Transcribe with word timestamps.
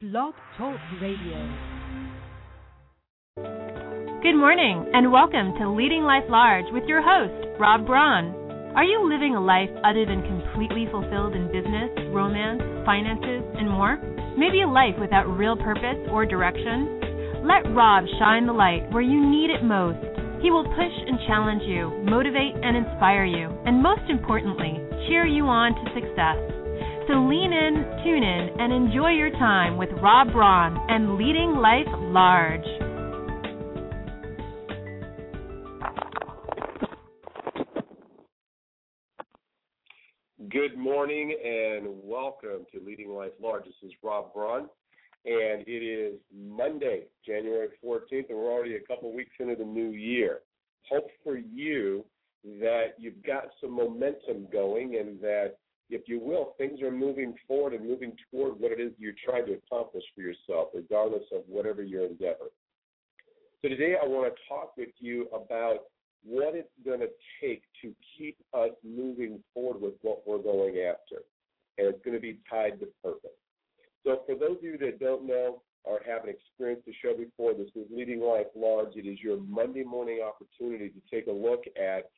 Blog 0.00 0.32
Talk 0.56 0.80
Radio. 1.02 1.36
Good 3.36 4.32
morning, 4.32 4.88
and 4.94 5.12
welcome 5.12 5.52
to 5.60 5.68
Leading 5.68 6.04
Life 6.04 6.24
Large 6.30 6.64
with 6.72 6.84
your 6.88 7.04
host, 7.04 7.60
Robb 7.60 7.84
Braun. 7.84 8.32
Are 8.74 8.82
you 8.82 9.04
living 9.04 9.36
a 9.36 9.44
life 9.44 9.68
other 9.84 10.06
than 10.06 10.24
completely 10.24 10.88
fulfilled 10.90 11.36
in 11.36 11.52
business, 11.52 11.92
romance, 12.16 12.64
finances, 12.88 13.44
and 13.60 13.68
more? 13.68 14.00
Maybe 14.40 14.62
a 14.62 14.72
life 14.72 14.96
without 14.98 15.28
real 15.36 15.54
purpose 15.60 16.00
or 16.08 16.24
direction? 16.24 17.44
Let 17.44 17.68
Robb 17.76 18.08
shine 18.18 18.46
the 18.46 18.56
light 18.56 18.88
where 18.96 19.04
you 19.04 19.20
need 19.20 19.52
it 19.52 19.68
most. 19.68 20.00
He 20.40 20.48
will 20.48 20.64
push 20.64 20.96
and 20.96 21.20
challenge 21.28 21.68
you, 21.68 21.92
motivate 22.08 22.56
and 22.56 22.72
inspire 22.72 23.26
you, 23.26 23.52
and 23.68 23.82
most 23.82 24.08
importantly, 24.08 24.80
cheer 25.12 25.26
you 25.26 25.44
on 25.44 25.76
to 25.76 25.92
success. 25.92 26.40
So 27.08 27.14
lean 27.14 27.52
in, 27.52 27.74
tune 28.04 28.22
in, 28.22 28.60
and 28.60 28.72
enjoy 28.72 29.10
your 29.10 29.30
time 29.30 29.76
with 29.78 29.88
Robb 30.02 30.32
Braun 30.32 30.78
and 30.88 31.16
Leading 31.16 31.56
Life 31.56 31.86
Large. 31.98 32.64
Good 40.50 40.76
morning 40.76 41.36
and 41.42 41.86
welcome 42.02 42.66
to 42.72 42.84
Leading 42.84 43.10
Life 43.10 43.32
Large. 43.40 43.64
This 43.64 43.74
is 43.82 43.92
Robb 44.02 44.34
Braun, 44.34 44.68
and 45.24 45.64
it 45.66 45.82
is 45.82 46.20
Monday, 46.36 47.04
January 47.26 47.68
14th, 47.84 48.28
and 48.28 48.38
we're 48.38 48.52
already 48.52 48.76
a 48.76 48.80
couple 48.80 49.12
weeks 49.12 49.32
into 49.38 49.56
the 49.56 49.64
new 49.64 49.90
year. 49.90 50.40
Hope 50.88 51.08
for 51.24 51.38
you 51.38 52.04
that 52.44 52.94
you've 52.98 53.22
got 53.22 53.44
some 53.60 53.72
momentum 53.72 54.48
going 54.52 54.96
and 54.96 55.20
that, 55.20 55.56
if 55.90 56.02
you 56.06 56.20
will, 56.20 56.54
things 56.56 56.80
are 56.82 56.90
moving 56.90 57.34
forward 57.46 57.74
and 57.74 57.86
moving 57.86 58.12
toward 58.30 58.58
what 58.58 58.72
it 58.72 58.80
is 58.80 58.92
you're 58.98 59.12
trying 59.24 59.46
to 59.46 59.54
accomplish 59.54 60.04
for 60.14 60.22
yourself, 60.22 60.68
regardless 60.74 61.24
of 61.32 61.42
whatever 61.46 61.82
your 61.82 62.06
endeavor. 62.06 62.50
So 63.62 63.68
today 63.68 63.96
I 64.00 64.06
want 64.06 64.32
to 64.32 64.40
talk 64.48 64.76
with 64.76 64.88
you 65.00 65.28
about 65.28 65.80
what 66.24 66.54
it's 66.54 66.68
going 66.84 67.00
to 67.00 67.08
take 67.40 67.62
to 67.82 67.94
keep 68.16 68.36
us 68.54 68.70
moving 68.84 69.42
forward 69.52 69.80
with 69.80 69.94
what 70.02 70.22
we're 70.26 70.38
going 70.38 70.78
after. 70.78 71.22
And 71.78 71.88
it's 71.88 72.04
going 72.04 72.14
to 72.14 72.20
be 72.20 72.38
tied 72.48 72.80
to 72.80 72.86
purpose. 73.02 73.30
So, 74.04 74.22
for 74.26 74.34
those 74.34 74.58
of 74.58 74.64
you 74.64 74.78
that 74.78 74.98
don't 74.98 75.26
know 75.26 75.62
or 75.84 76.00
haven't 76.06 76.30
experienced 76.30 76.86
the 76.86 76.94
show 77.02 77.16
before, 77.16 77.54
this 77.54 77.68
is 77.74 77.86
Leading 77.94 78.20
Life 78.20 78.46
Large. 78.54 78.96
It 78.96 79.06
is 79.06 79.18
your 79.20 79.38
Monday 79.38 79.84
morning 79.84 80.20
opportunity 80.22 80.88
to 80.88 81.00
take 81.10 81.26
a 81.26 81.32
look 81.32 81.64
at 81.76 82.10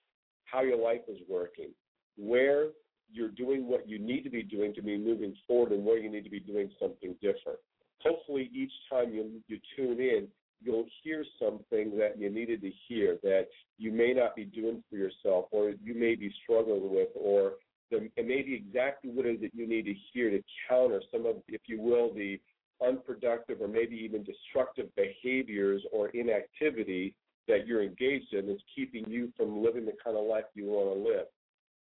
how 0.44 0.62
your 0.62 0.82
life 0.82 1.00
is 1.08 1.18
working, 1.28 1.70
where 2.16 2.68
you're 3.12 3.28
doing 3.28 3.68
what 3.68 3.88
you 3.88 3.98
need 3.98 4.22
to 4.22 4.30
be 4.30 4.42
doing 4.42 4.74
to 4.74 4.82
be 4.82 4.98
moving 4.98 5.34
forward, 5.46 5.72
and 5.72 5.84
where 5.84 5.98
you 5.98 6.10
need 6.10 6.24
to 6.24 6.30
be 6.30 6.40
doing 6.40 6.70
something 6.80 7.14
different. 7.20 7.58
Hopefully, 8.02 8.50
each 8.52 8.72
time 8.90 9.12
you, 9.12 9.40
you 9.46 9.58
tune 9.76 10.00
in, 10.00 10.28
you'll 10.64 10.86
hear 11.02 11.24
something 11.40 11.96
that 11.98 12.18
you 12.18 12.30
needed 12.30 12.60
to 12.62 12.70
hear 12.88 13.18
that 13.22 13.48
you 13.78 13.92
may 13.92 14.12
not 14.12 14.34
be 14.36 14.44
doing 14.44 14.82
for 14.88 14.96
yourself 14.96 15.46
or 15.50 15.72
you 15.82 15.94
may 15.94 16.14
be 16.14 16.32
struggling 16.42 16.90
with 16.90 17.08
or 17.14 17.54
the, 17.90 18.08
it 18.16 18.26
may 18.26 18.42
be 18.42 18.54
exactly 18.54 19.10
what 19.10 19.26
it 19.26 19.34
is 19.34 19.40
that 19.42 19.54
you 19.54 19.68
need 19.68 19.84
to 19.84 19.94
hear 20.12 20.30
to 20.30 20.42
counter 20.68 21.02
some 21.12 21.26
of, 21.26 21.36
if 21.48 21.60
you 21.66 21.80
will, 21.80 22.14
the 22.14 22.40
unproductive 22.84 23.60
or 23.60 23.68
maybe 23.68 23.96
even 23.96 24.24
destructive 24.24 24.88
behaviors 24.96 25.82
or 25.92 26.08
inactivity 26.08 27.14
that 27.48 27.66
you're 27.66 27.82
engaged 27.82 28.32
in 28.32 28.46
that's 28.46 28.62
keeping 28.74 29.04
you 29.08 29.32
from 29.36 29.62
living 29.62 29.84
the 29.84 29.92
kind 30.02 30.16
of 30.16 30.24
life 30.24 30.44
you 30.54 30.66
want 30.66 30.96
to 30.96 31.10
live. 31.10 31.26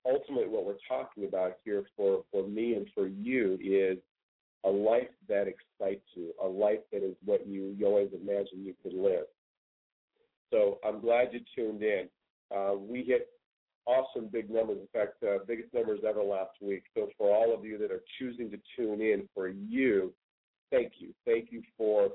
Ultimately, 0.06 0.48
what 0.48 0.66
we're 0.66 0.76
talking 0.88 1.26
about 1.26 1.58
here 1.64 1.84
for, 1.96 2.24
for 2.32 2.48
me 2.48 2.74
and 2.74 2.88
for 2.96 3.08
you 3.08 3.58
is 3.62 3.98
a 4.64 4.70
life 4.70 5.10
that 5.28 5.48
excites 5.48 6.06
you, 6.16 6.34
a 6.44 6.48
life 6.48 6.80
that 6.92 7.04
is 7.04 7.16
what 7.26 7.48
you, 7.48 7.76
you 7.78 7.86
always 7.86 8.10
imagine 8.14 8.64
you 8.64 8.74
could 8.84 8.94
live. 8.94 9.26
So 10.52 10.80
I'm 10.86 11.00
glad 11.00 11.30
you 11.32 11.40
tuned 11.56 11.84
in. 11.84 12.08
Uh, 12.56 12.74
we 12.76 13.04
hit 13.04 13.30
awesome 13.86 14.28
big 14.32 14.50
numbers. 14.50 14.78
In 14.80 14.88
fact, 14.94 15.24
uh, 15.24 15.44
biggest 15.48 15.74
numbers 15.74 16.00
ever 16.08 16.22
last 16.22 16.52
week. 16.62 16.84
So 16.96 17.10
for 17.18 17.36
all 17.36 17.54
of 17.54 17.66
you 17.66 17.78
that 17.80 17.92
are 17.92 18.04
choosing 18.20 18.52
to 18.52 18.58
tune 18.76 19.02
in, 19.02 19.28
for 19.34 19.48
you, 19.48 20.14
thank 20.72 20.94
you. 21.00 21.14
Thank 21.26 21.52
you 21.52 21.62
for 21.78 22.10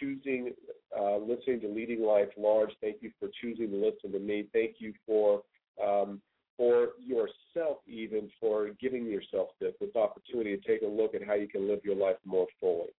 choosing 0.00 0.52
uh, 0.98 1.16
listening 1.16 1.60
to 1.60 1.68
Leading 1.68 2.02
Life 2.02 2.28
Large. 2.36 2.70
Thank 2.80 2.96
you 3.00 3.10
for 3.18 3.28
choosing 3.40 3.70
to 3.70 3.76
listen 3.76 4.12
to 4.12 4.18
me. 4.18 4.46
Thank 4.52 4.76
you 4.78 4.94
for 5.06 5.42
um, 5.82 6.20
for 6.56 6.90
yourself, 6.98 7.78
even 7.86 8.30
for 8.40 8.70
giving 8.80 9.06
yourself 9.06 9.48
this, 9.60 9.72
this 9.80 9.94
opportunity 9.96 10.56
to 10.56 10.66
take 10.66 10.82
a 10.82 10.86
look 10.86 11.14
at 11.14 11.24
how 11.26 11.34
you 11.34 11.48
can 11.48 11.68
live 11.68 11.80
your 11.84 11.96
life 11.96 12.16
more 12.24 12.46
fully. 12.60 12.90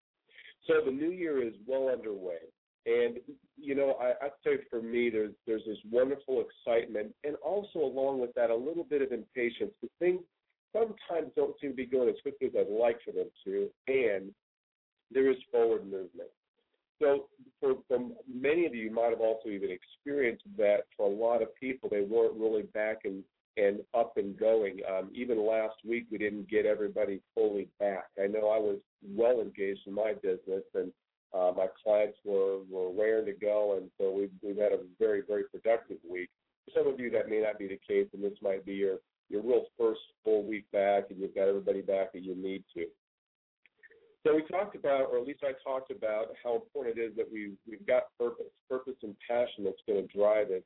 So 0.67 0.75
the 0.85 0.91
new 0.91 1.11
year 1.11 1.47
is 1.47 1.55
well 1.67 1.89
underway. 1.89 2.39
And 2.85 3.19
you 3.57 3.75
know, 3.75 3.97
I, 4.01 4.27
I'd 4.27 4.33
say 4.45 4.59
for 4.69 4.83
me, 4.83 5.09
there's 5.09 5.35
there's 5.47 5.63
this 5.67 5.79
wonderful 5.91 6.43
excitement, 6.43 7.15
and 7.23 7.37
also 7.37 7.79
along 7.79 8.21
with 8.21 8.35
that, 8.35 8.51
a 8.51 8.57
little 8.57 8.83
bit 8.83 9.03
of 9.03 9.13
impatience. 9.13 9.73
The 9.81 9.89
things 10.01 10.21
sometimes 10.73 11.31
don't 11.37 11.55
seem 11.61 11.71
to 11.71 11.77
be 11.77 11.87
going 11.87 12.09
as 12.09 12.17
quickly 12.23 12.49
as 12.49 12.55
I'd 12.59 12.73
like 12.73 12.99
for 13.05 13.13
them 13.13 13.29
to, 13.45 13.69
and 13.87 14.33
there 15.13 15.31
is 15.31 15.37
forward 15.53 15.85
movement. 15.85 16.31
So, 17.01 17.27
for, 17.61 17.75
for 17.89 17.99
many 18.33 18.67
of 18.67 18.75
you, 18.75 18.85
you 18.85 18.91
might 18.91 19.11
have 19.11 19.21
also 19.21 19.49
even 19.49 19.71
experienced 19.71 20.45
that. 20.57 20.85
For 20.97 21.07
a 21.07 21.15
lot 21.15 21.43
of 21.43 21.55
people, 21.57 21.89
they 21.89 22.03
weren't 22.03 22.35
really 22.35 22.63
back 22.63 23.01
and 23.05 23.23
and 23.57 23.81
up 23.95 24.17
and 24.17 24.39
going. 24.39 24.81
Um, 24.89 25.11
even 25.15 25.47
last 25.47 25.77
week, 25.87 26.07
we 26.11 26.19
didn't 26.19 26.49
get 26.49 26.67
everybody 26.67 27.21
fully 27.35 27.69
back. 27.79 28.07
I 28.23 28.27
know 28.27 28.49
I 28.49 28.59
was 28.59 28.79
well 29.07 29.41
engaged 29.41 29.81
in 29.87 29.95
my 29.95 30.15
business, 30.15 30.65
and 30.75 30.93
uh, 31.35 31.53
my 31.57 31.67
clients 31.83 32.19
were 32.25 32.61
were 32.71 32.93
raring 32.93 33.27
to 33.27 33.33
go, 33.33 33.79
and 33.79 33.91
so 33.99 34.11
we've 34.11 34.31
we've 34.43 34.57
had 34.57 34.73
a 34.73 34.81
very 34.99 35.23
very 35.27 35.45
productive 35.45 35.99
week. 36.09 36.31
For 36.67 36.81
some 36.81 36.93
of 36.93 37.01
you, 37.01 37.11
that 37.11 37.29
may 37.29 37.41
not 37.41 37.59
be 37.59 37.69
the 37.69 37.81
case, 37.87 38.09
and 38.13 38.23
this 38.23 38.39
might 38.43 38.65
be 38.65 38.75
your 38.75 38.99
your 39.29 39.43
real 39.43 39.65
first 39.79 40.01
full 40.25 40.45
week 40.45 40.71
back, 40.73 41.05
and 41.11 41.19
you've 41.19 41.35
got 41.35 41.49
everybody 41.49 41.81
back 41.81 42.13
that 42.13 42.23
you 42.23 42.35
need 42.35 42.65
to. 42.75 42.87
So 44.25 44.37
we 44.37 44.43
talked 44.43 44.77
about, 44.77 45.09
or 45.11 45.19
at 45.19 45.27
least 45.27 45.43
I 45.43 45.53
talked 45.65 45.91
about, 45.91 46.27
how 46.45 46.55
important 46.55 46.97
it 46.97 47.01
is 47.01 47.17
that 47.17 47.27
we 47.31 47.53
we've 47.69 47.87
got 47.87 48.05
purpose, 48.19 48.47
purpose 48.69 48.95
and 49.03 49.17
passion 49.29 49.65
that's 49.65 49.83
going 49.87 50.07
to 50.07 50.17
drive 50.17 50.51
it. 50.51 50.65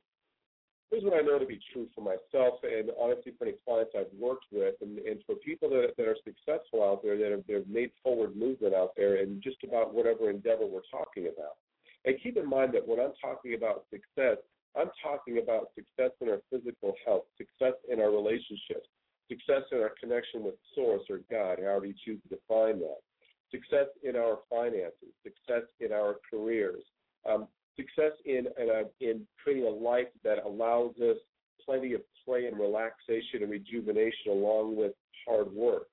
Here's 0.89 1.03
what 1.03 1.13
I 1.13 1.21
know 1.21 1.37
to 1.37 1.45
be 1.45 1.59
true 1.73 1.87
for 1.93 2.01
myself, 2.01 2.59
and 2.63 2.91
honestly 2.99 3.33
for 3.37 3.45
any 3.45 3.55
clients 3.65 3.91
I've 3.97 4.13
worked 4.17 4.45
with, 4.51 4.75
and, 4.81 4.99
and 4.99 5.19
for 5.25 5.35
people 5.35 5.69
that, 5.69 5.93
that 5.97 6.07
are 6.07 6.15
successful 6.23 6.83
out 6.83 7.03
there 7.03 7.17
that 7.17 7.31
have, 7.31 7.43
have 7.49 7.67
made 7.67 7.91
forward 8.01 8.37
movement 8.37 8.73
out 8.73 8.91
there, 8.95 9.17
and 9.17 9.41
just 9.43 9.57
about 9.63 9.93
whatever 9.93 10.29
endeavor 10.29 10.65
we're 10.65 10.87
talking 10.89 11.27
about. 11.27 11.59
And 12.05 12.15
keep 12.23 12.37
in 12.37 12.47
mind 12.47 12.73
that 12.73 12.87
when 12.87 13.01
I'm 13.01 13.11
talking 13.19 13.53
about 13.53 13.83
success, 13.91 14.37
I'm 14.79 14.91
talking 15.03 15.39
about 15.39 15.71
success 15.75 16.11
in 16.21 16.29
our 16.29 16.39
physical 16.49 16.93
health, 17.05 17.25
success 17.37 17.75
in 17.91 17.99
our 17.99 18.11
relationships, 18.11 18.87
success 19.27 19.63
in 19.73 19.79
our 19.79 19.91
connection 19.99 20.43
with 20.43 20.55
Source 20.73 21.03
or 21.09 21.19
God, 21.29 21.59
however 21.59 21.87
you 21.87 21.95
choose 22.05 22.21
to 22.23 22.35
define 22.35 22.79
that 22.79 23.03
success 23.51 23.87
in 24.03 24.15
our 24.15 24.39
finances, 24.49 25.11
success 25.23 25.63
in 25.79 25.91
our 25.91 26.17
careers, 26.29 26.83
um, 27.29 27.47
success 27.77 28.11
in 28.25 28.47
in, 28.59 28.69
a, 28.69 28.83
in 28.99 29.27
creating 29.41 29.65
a 29.65 29.69
life 29.69 30.07
that 30.23 30.43
allows 30.45 30.93
us 30.97 31.17
plenty 31.65 31.93
of 31.93 32.01
play 32.25 32.45
and 32.45 32.59
relaxation 32.59 33.41
and 33.41 33.51
rejuvenation 33.51 34.31
along 34.31 34.75
with 34.75 34.93
hard 35.27 35.51
work. 35.53 35.87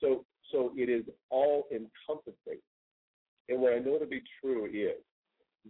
So 0.00 0.24
so 0.52 0.72
it 0.76 0.88
is 0.88 1.04
all 1.30 1.66
encompassing. 1.70 2.60
And 3.48 3.60
what 3.60 3.72
I 3.72 3.78
know 3.78 3.98
to 3.98 4.06
be 4.06 4.22
true 4.40 4.66
is 4.66 5.02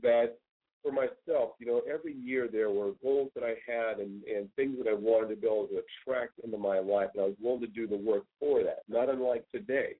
that 0.03 0.37
for 0.83 0.93
myself, 0.93 1.53
you 1.59 1.67
know, 1.67 1.83
every 1.93 2.15
year 2.15 2.49
there 2.51 2.71
were 2.71 2.93
goals 3.03 3.31
that 3.35 3.45
I 3.45 3.55
had 3.71 3.99
and, 3.99 4.23
and 4.25 4.49
things 4.57 4.77
that 4.79 4.89
I 4.89 4.95
wanted 4.95 5.29
to 5.29 5.37
be 5.37 5.47
able 5.47 5.69
to 5.69 5.83
attract 5.83 6.39
into 6.43 6.57
my 6.57 6.79
life, 6.79 7.09
and 7.15 7.23
I 7.23 7.27
was 7.27 7.37
willing 7.41 7.61
to 7.61 7.67
do 7.67 7.87
the 7.87 7.97
work 7.97 8.25
for 8.39 8.63
that, 8.63 8.81
not 8.89 9.11
unlike 9.11 9.45
today. 9.51 9.97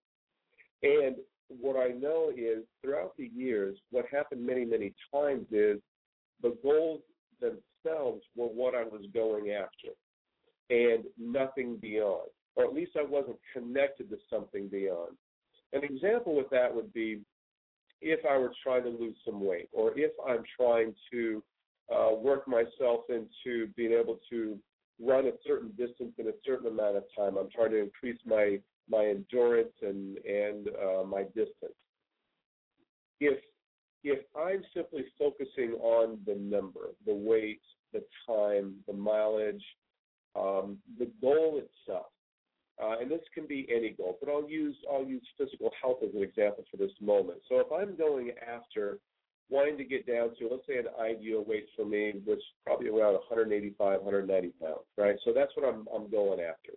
And 0.83 1.17
what 1.61 1.77
I 1.77 1.89
know 1.89 2.31
is 2.37 2.65
throughout 2.83 3.17
the 3.17 3.31
years, 3.35 3.77
what 3.91 4.05
happened 4.11 4.45
many, 4.47 4.65
many 4.65 4.95
times 5.13 5.47
is 5.51 5.79
the 6.43 6.57
goals 6.63 7.01
themselves 7.41 8.23
were 8.37 8.47
what 8.47 8.75
I 8.75 8.85
was 8.85 9.03
going 9.13 9.51
after 9.51 9.91
and 10.71 11.05
nothing 11.19 11.77
beyond. 11.77 12.29
Or 12.57 12.65
at 12.65 12.75
least 12.75 12.93
I 12.99 13.03
wasn't 13.03 13.39
connected 13.53 14.11
to 14.11 14.19
something 14.29 14.69
beyond. 14.69 15.17
An 15.73 15.85
example 15.85 16.37
with 16.37 16.51
that 16.51 16.75
would 16.75 16.93
be 16.93 17.21
if 18.01 18.21
I 18.29 18.39
were 18.39 18.53
trying 18.63 18.85
to 18.85 18.89
lose 18.89 19.17
some 19.25 19.45
weight, 19.45 19.69
or 19.73 19.97
if 19.99 20.13
I'm 20.27 20.43
trying 20.57 20.95
to 21.13 21.43
uh, 21.95 22.15
work 22.15 22.49
myself 22.49 23.03
into 23.09 23.69
being 23.77 23.93
able 23.93 24.19
to 24.31 24.59
run 25.03 25.27
a 25.27 25.33
certain 25.47 25.71
distance 25.71 26.13
in 26.19 26.29
a 26.29 26.33
certain 26.45 26.67
amount 26.67 26.97
of 26.97 27.05
time. 27.17 27.37
I'm 27.37 27.51
trying 27.51 27.71
to 27.71 27.81
increase 27.81 28.19
my 28.25 28.59
my 28.91 29.07
endurance 29.07 29.73
and 29.83 30.19
and 30.19 30.69
uh, 30.69 31.05
my 31.05 31.23
distance. 31.35 31.79
If 33.21 33.39
if 34.03 34.21
I'm 34.37 34.63
simply 34.75 35.05
focusing 35.19 35.73
on 35.81 36.19
the 36.27 36.35
number, 36.35 36.91
the 37.07 37.15
weight, 37.15 37.61
the 37.93 38.03
time, 38.27 38.77
the 38.87 38.95
mileage, 38.95 39.63
um, 40.35 40.79
the 40.99 41.11
goal 41.21 41.61
itself, 41.61 42.07
uh, 42.83 42.99
and 43.01 43.11
this 43.11 43.21
can 43.35 43.47
be 43.47 43.69
any 43.75 43.91
goal, 43.91 44.17
but 44.21 44.31
I'll 44.31 44.49
use 44.49 44.77
I'll 44.91 45.05
use 45.05 45.27
physical 45.37 45.71
health 45.81 45.99
as 46.03 46.15
an 46.15 46.23
example 46.23 46.65
for 46.71 46.77
this 46.77 46.93
moment. 47.01 47.39
So 47.49 47.61
if 47.61 47.67
I'm 47.73 47.97
going 47.97 48.33
after 48.41 48.99
wanting 49.51 49.77
to 49.77 49.85
get 49.85 50.07
down 50.07 50.31
to, 50.39 50.49
let's 50.49 50.67
say, 50.67 50.79
an 50.79 50.87
ideal 51.01 51.45
weight 51.45 51.67
for 51.77 51.85
me 51.85 52.15
was 52.25 52.39
probably 52.65 52.89
around 52.89 53.15
185, 53.15 54.01
190 54.01 54.49
pounds, 54.61 54.79
right? 54.97 55.17
So 55.25 55.33
that's 55.35 55.51
what 55.57 55.69
I'm 55.69 55.87
I'm 55.95 56.11
going 56.11 56.41
after. 56.41 56.73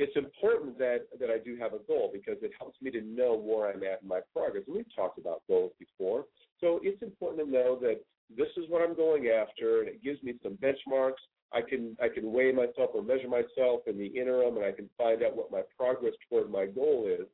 It's 0.00 0.16
important 0.16 0.78
that 0.78 1.00
that 1.18 1.28
I 1.28 1.36
do 1.36 1.56
have 1.60 1.74
a 1.74 1.78
goal 1.86 2.10
because 2.10 2.38
it 2.42 2.52
helps 2.58 2.80
me 2.80 2.90
to 2.92 3.02
know 3.02 3.36
where 3.36 3.68
I'm 3.68 3.82
at 3.84 4.00
in 4.00 4.08
my 4.08 4.20
progress. 4.34 4.64
And 4.66 4.76
we've 4.76 4.96
talked 4.96 5.18
about 5.18 5.42
goals 5.46 5.72
before, 5.78 6.24
so 6.58 6.80
it's 6.82 7.02
important 7.02 7.44
to 7.44 7.52
know 7.52 7.78
that 7.82 8.00
this 8.34 8.48
is 8.56 8.64
what 8.70 8.80
I'm 8.80 8.96
going 8.96 9.28
after, 9.28 9.80
and 9.80 9.88
it 9.88 10.02
gives 10.02 10.22
me 10.22 10.34
some 10.42 10.56
benchmarks. 10.56 11.20
I 11.52 11.60
can 11.60 11.98
I 12.02 12.08
can 12.08 12.32
weigh 12.32 12.50
myself 12.50 12.90
or 12.94 13.02
measure 13.02 13.28
myself 13.28 13.82
in 13.86 13.98
the 13.98 14.06
interim, 14.06 14.56
and 14.56 14.64
I 14.64 14.72
can 14.72 14.88
find 14.96 15.22
out 15.22 15.36
what 15.36 15.52
my 15.52 15.60
progress 15.76 16.14
toward 16.30 16.50
my 16.50 16.64
goal 16.64 17.06
is, 17.06 17.26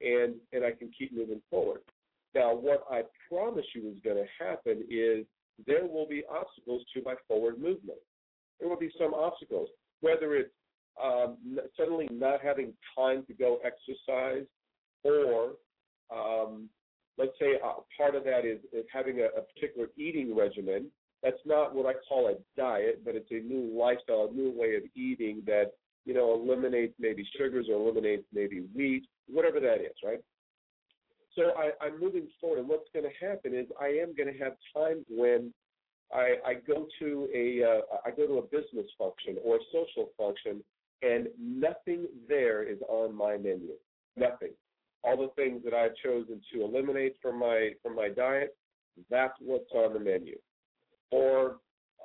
and 0.00 0.36
and 0.54 0.64
I 0.64 0.70
can 0.70 0.90
keep 0.96 1.12
moving 1.12 1.42
forward. 1.50 1.80
Now, 2.34 2.54
what 2.54 2.84
I 2.90 3.02
promise 3.28 3.66
you 3.74 3.90
is 3.90 3.98
going 4.02 4.16
to 4.16 4.44
happen 4.44 4.82
is 4.88 5.26
there 5.66 5.86
will 5.86 6.08
be 6.08 6.24
obstacles 6.30 6.82
to 6.94 7.02
my 7.04 7.16
forward 7.28 7.58
movement. 7.58 7.98
There 8.58 8.68
will 8.68 8.78
be 8.78 8.90
some 8.98 9.12
obstacles, 9.12 9.68
whether 10.00 10.36
it's 10.36 10.50
um, 11.02 11.36
suddenly 11.76 12.08
not 12.10 12.40
having 12.42 12.72
time 12.96 13.24
to 13.26 13.34
go 13.34 13.58
exercise, 13.64 14.46
or 15.02 15.52
um, 16.14 16.68
let's 17.18 17.32
say 17.40 17.58
uh, 17.64 17.74
part 17.96 18.14
of 18.14 18.24
that 18.24 18.44
is, 18.44 18.58
is 18.72 18.84
having 18.92 19.20
a, 19.20 19.26
a 19.38 19.42
particular 19.42 19.88
eating 19.96 20.36
regimen. 20.36 20.86
That's 21.22 21.40
not 21.46 21.74
what 21.74 21.86
I 21.86 21.94
call 22.06 22.28
a 22.28 22.34
diet, 22.60 23.02
but 23.04 23.14
it's 23.14 23.30
a 23.30 23.40
new 23.40 23.76
lifestyle, 23.78 24.28
a 24.30 24.34
new 24.34 24.50
way 24.50 24.76
of 24.76 24.82
eating 24.94 25.42
that 25.46 25.72
you 26.04 26.14
know 26.14 26.34
eliminates 26.34 26.94
maybe 26.98 27.26
sugars 27.36 27.66
or 27.70 27.76
eliminates 27.76 28.24
maybe 28.32 28.64
wheat, 28.74 29.04
whatever 29.28 29.58
that 29.60 29.80
is, 29.80 29.96
right? 30.04 30.20
So 31.34 31.50
I, 31.58 31.70
I'm 31.84 31.98
moving 31.98 32.28
forward, 32.40 32.60
and 32.60 32.68
what's 32.68 32.88
going 32.92 33.06
to 33.06 33.26
happen 33.26 33.54
is 33.54 33.66
I 33.80 33.86
am 33.86 34.14
going 34.14 34.32
to 34.32 34.38
have 34.38 34.52
times 34.74 35.04
when 35.08 35.52
I, 36.12 36.34
I 36.46 36.54
go 36.54 36.86
to 37.00 37.28
a 37.34 37.64
uh, 37.64 37.96
I 38.04 38.10
go 38.10 38.26
to 38.26 38.38
a 38.38 38.42
business 38.42 38.86
function 38.98 39.36
or 39.44 39.56
a 39.56 39.60
social 39.72 40.10
function, 40.16 40.62
and 41.04 41.28
nothing 41.38 42.06
there 42.28 42.62
is 42.62 42.78
on 42.88 43.14
my 43.14 43.36
menu. 43.36 43.72
Nothing. 44.16 44.50
All 45.02 45.16
the 45.16 45.30
things 45.36 45.62
that 45.64 45.74
I've 45.74 45.94
chosen 46.02 46.40
to 46.52 46.64
eliminate 46.64 47.16
from 47.20 47.38
my 47.38 47.70
from 47.82 47.94
my 47.94 48.08
diet, 48.08 48.56
that's 49.10 49.34
what's 49.40 49.70
on 49.74 49.92
the 49.92 50.00
menu. 50.00 50.36
Or 51.10 51.56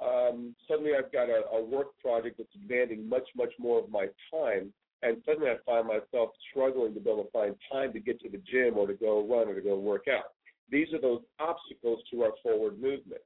um, 0.04 0.56
suddenly 0.68 0.92
I've 0.98 1.12
got 1.12 1.30
a, 1.30 1.44
a 1.54 1.64
work 1.64 1.98
project 2.00 2.38
that's 2.38 2.50
demanding 2.68 3.08
much 3.08 3.28
much 3.36 3.54
more 3.58 3.80
of 3.80 3.90
my 3.90 4.08
time, 4.32 4.74
and 5.02 5.18
suddenly 5.26 5.50
I 5.50 5.56
find 5.66 5.88
myself 5.88 6.32
struggling 6.50 6.94
to 6.94 7.00
be 7.00 7.10
able 7.10 7.24
to 7.24 7.32
find 7.32 7.56
time 7.72 7.94
to 7.94 8.00
get 8.00 8.20
to 8.22 8.30
the 8.30 8.42
gym 8.52 8.78
or 8.78 8.88
to 8.88 8.94
go 8.94 9.26
run 9.26 9.48
or 9.48 9.56
to 9.56 9.62
go 9.62 9.78
work 9.78 10.06
out. 10.12 10.34
These 10.70 10.94
are 10.94 11.02
those 11.02 11.22
obstacles 11.40 12.00
to 12.12 12.24
our 12.24 12.34
forward 12.44 12.82
movement. 12.82 13.22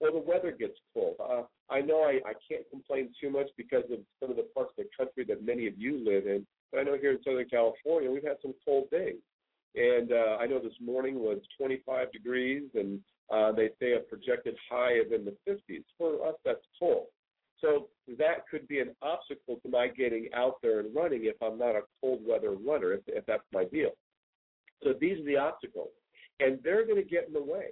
Or 0.00 0.10
the 0.10 0.18
weather 0.18 0.50
gets 0.50 0.74
cold. 0.92 1.16
Uh, 1.20 1.42
I 1.70 1.80
know 1.80 2.02
I, 2.02 2.20
I 2.28 2.32
can't 2.48 2.68
complain 2.70 3.10
too 3.20 3.30
much 3.30 3.48
because 3.56 3.84
of 3.92 4.00
some 4.20 4.30
of 4.30 4.36
the 4.36 4.46
parts 4.54 4.72
of 4.76 4.84
the 4.84 4.90
country 4.96 5.24
that 5.28 5.46
many 5.46 5.66
of 5.66 5.74
you 5.78 6.04
live 6.04 6.26
in, 6.26 6.46
but 6.70 6.80
I 6.80 6.82
know 6.82 6.98
here 6.98 7.12
in 7.12 7.22
Southern 7.22 7.48
California 7.48 8.10
we've 8.10 8.24
had 8.24 8.36
some 8.42 8.54
cold 8.64 8.90
days. 8.90 9.20
And 9.76 10.12
uh, 10.12 10.36
I 10.40 10.46
know 10.46 10.60
this 10.60 10.72
morning 10.80 11.18
was 11.18 11.38
25 11.58 12.12
degrees, 12.12 12.62
and 12.74 13.00
uh, 13.32 13.52
they 13.52 13.70
say 13.80 13.94
a 13.94 14.00
projected 14.00 14.56
high 14.70 14.92
of 14.94 15.12
in 15.12 15.24
the 15.24 15.34
50s. 15.48 15.82
For 15.98 16.26
us, 16.28 16.34
that's 16.44 16.64
cold. 16.78 17.06
So 17.60 17.88
that 18.18 18.46
could 18.50 18.68
be 18.68 18.80
an 18.80 18.94
obstacle 19.02 19.58
to 19.62 19.68
my 19.68 19.88
getting 19.88 20.28
out 20.34 20.56
there 20.62 20.80
and 20.80 20.94
running 20.94 21.24
if 21.24 21.36
I'm 21.42 21.58
not 21.58 21.74
a 21.76 21.82
cold 22.00 22.20
weather 22.26 22.52
runner, 22.52 22.92
if, 22.92 23.00
if 23.06 23.24
that's 23.26 23.42
my 23.52 23.64
deal. 23.64 23.90
So 24.82 24.92
these 25.00 25.18
are 25.18 25.24
the 25.24 25.38
obstacles, 25.38 25.90
and 26.40 26.58
they're 26.62 26.86
going 26.86 27.02
to 27.02 27.08
get 27.08 27.26
in 27.26 27.32
the 27.32 27.42
way. 27.42 27.68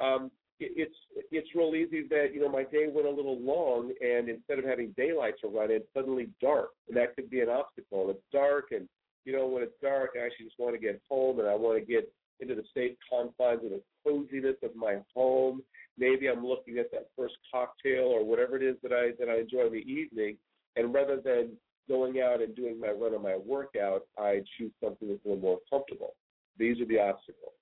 Um, 0.00 0.30
it's 0.60 0.94
it's 1.30 1.48
real 1.54 1.74
easy 1.74 2.06
that 2.08 2.34
you 2.34 2.40
know 2.40 2.48
my 2.48 2.64
day 2.64 2.86
went 2.92 3.06
a 3.06 3.10
little 3.10 3.38
long, 3.40 3.92
and 4.00 4.28
instead 4.28 4.58
of 4.58 4.64
having 4.64 4.94
daylight 4.96 5.34
to 5.40 5.48
run 5.48 5.70
in, 5.70 5.80
suddenly 5.94 6.28
dark, 6.40 6.70
and 6.88 6.96
that 6.96 7.16
could 7.16 7.30
be 7.30 7.40
an 7.40 7.48
obstacle. 7.48 8.10
It's 8.10 8.22
dark, 8.32 8.66
and 8.72 8.88
you 9.24 9.32
know 9.32 9.46
when 9.46 9.62
it's 9.62 9.80
dark, 9.82 10.10
I 10.16 10.26
actually 10.26 10.46
just 10.46 10.58
want 10.58 10.74
to 10.74 10.80
get 10.80 11.00
home, 11.08 11.40
and 11.40 11.48
I 11.48 11.54
want 11.54 11.78
to 11.78 11.84
get 11.84 12.12
into 12.40 12.54
the 12.54 12.64
safe 12.74 12.96
confines 13.10 13.64
of 13.64 13.70
the 13.70 13.82
coziness 14.04 14.56
of 14.62 14.74
my 14.76 14.98
home. 15.14 15.62
Maybe 15.98 16.28
I'm 16.28 16.44
looking 16.44 16.78
at 16.78 16.90
that 16.92 17.08
first 17.16 17.34
cocktail 17.52 18.04
or 18.04 18.24
whatever 18.24 18.56
it 18.56 18.62
is 18.62 18.76
that 18.82 18.92
I 18.92 19.12
that 19.18 19.30
I 19.30 19.40
enjoy 19.40 19.66
in 19.66 19.72
the 19.72 19.78
evening, 19.78 20.36
and 20.76 20.92
rather 20.92 21.20
than 21.20 21.52
going 21.88 22.20
out 22.20 22.40
and 22.40 22.54
doing 22.54 22.78
my 22.78 22.88
run 22.88 23.14
or 23.14 23.18
my 23.18 23.36
workout, 23.36 24.02
I 24.18 24.42
choose 24.56 24.70
something 24.82 25.08
that's 25.08 25.24
a 25.24 25.28
little 25.28 25.42
more 25.42 25.58
comfortable. 25.68 26.14
These 26.58 26.80
are 26.80 26.86
the 26.86 27.00
obstacles, 27.00 27.54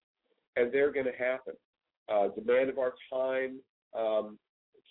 and 0.57 0.73
they're 0.73 0.93
going 0.93 1.07
to 1.07 1.13
happen. 1.13 1.55
Uh, 2.13 2.29
demand 2.29 2.71
of 2.71 2.79
our 2.79 2.95
time. 3.13 3.59
Um, 3.97 4.39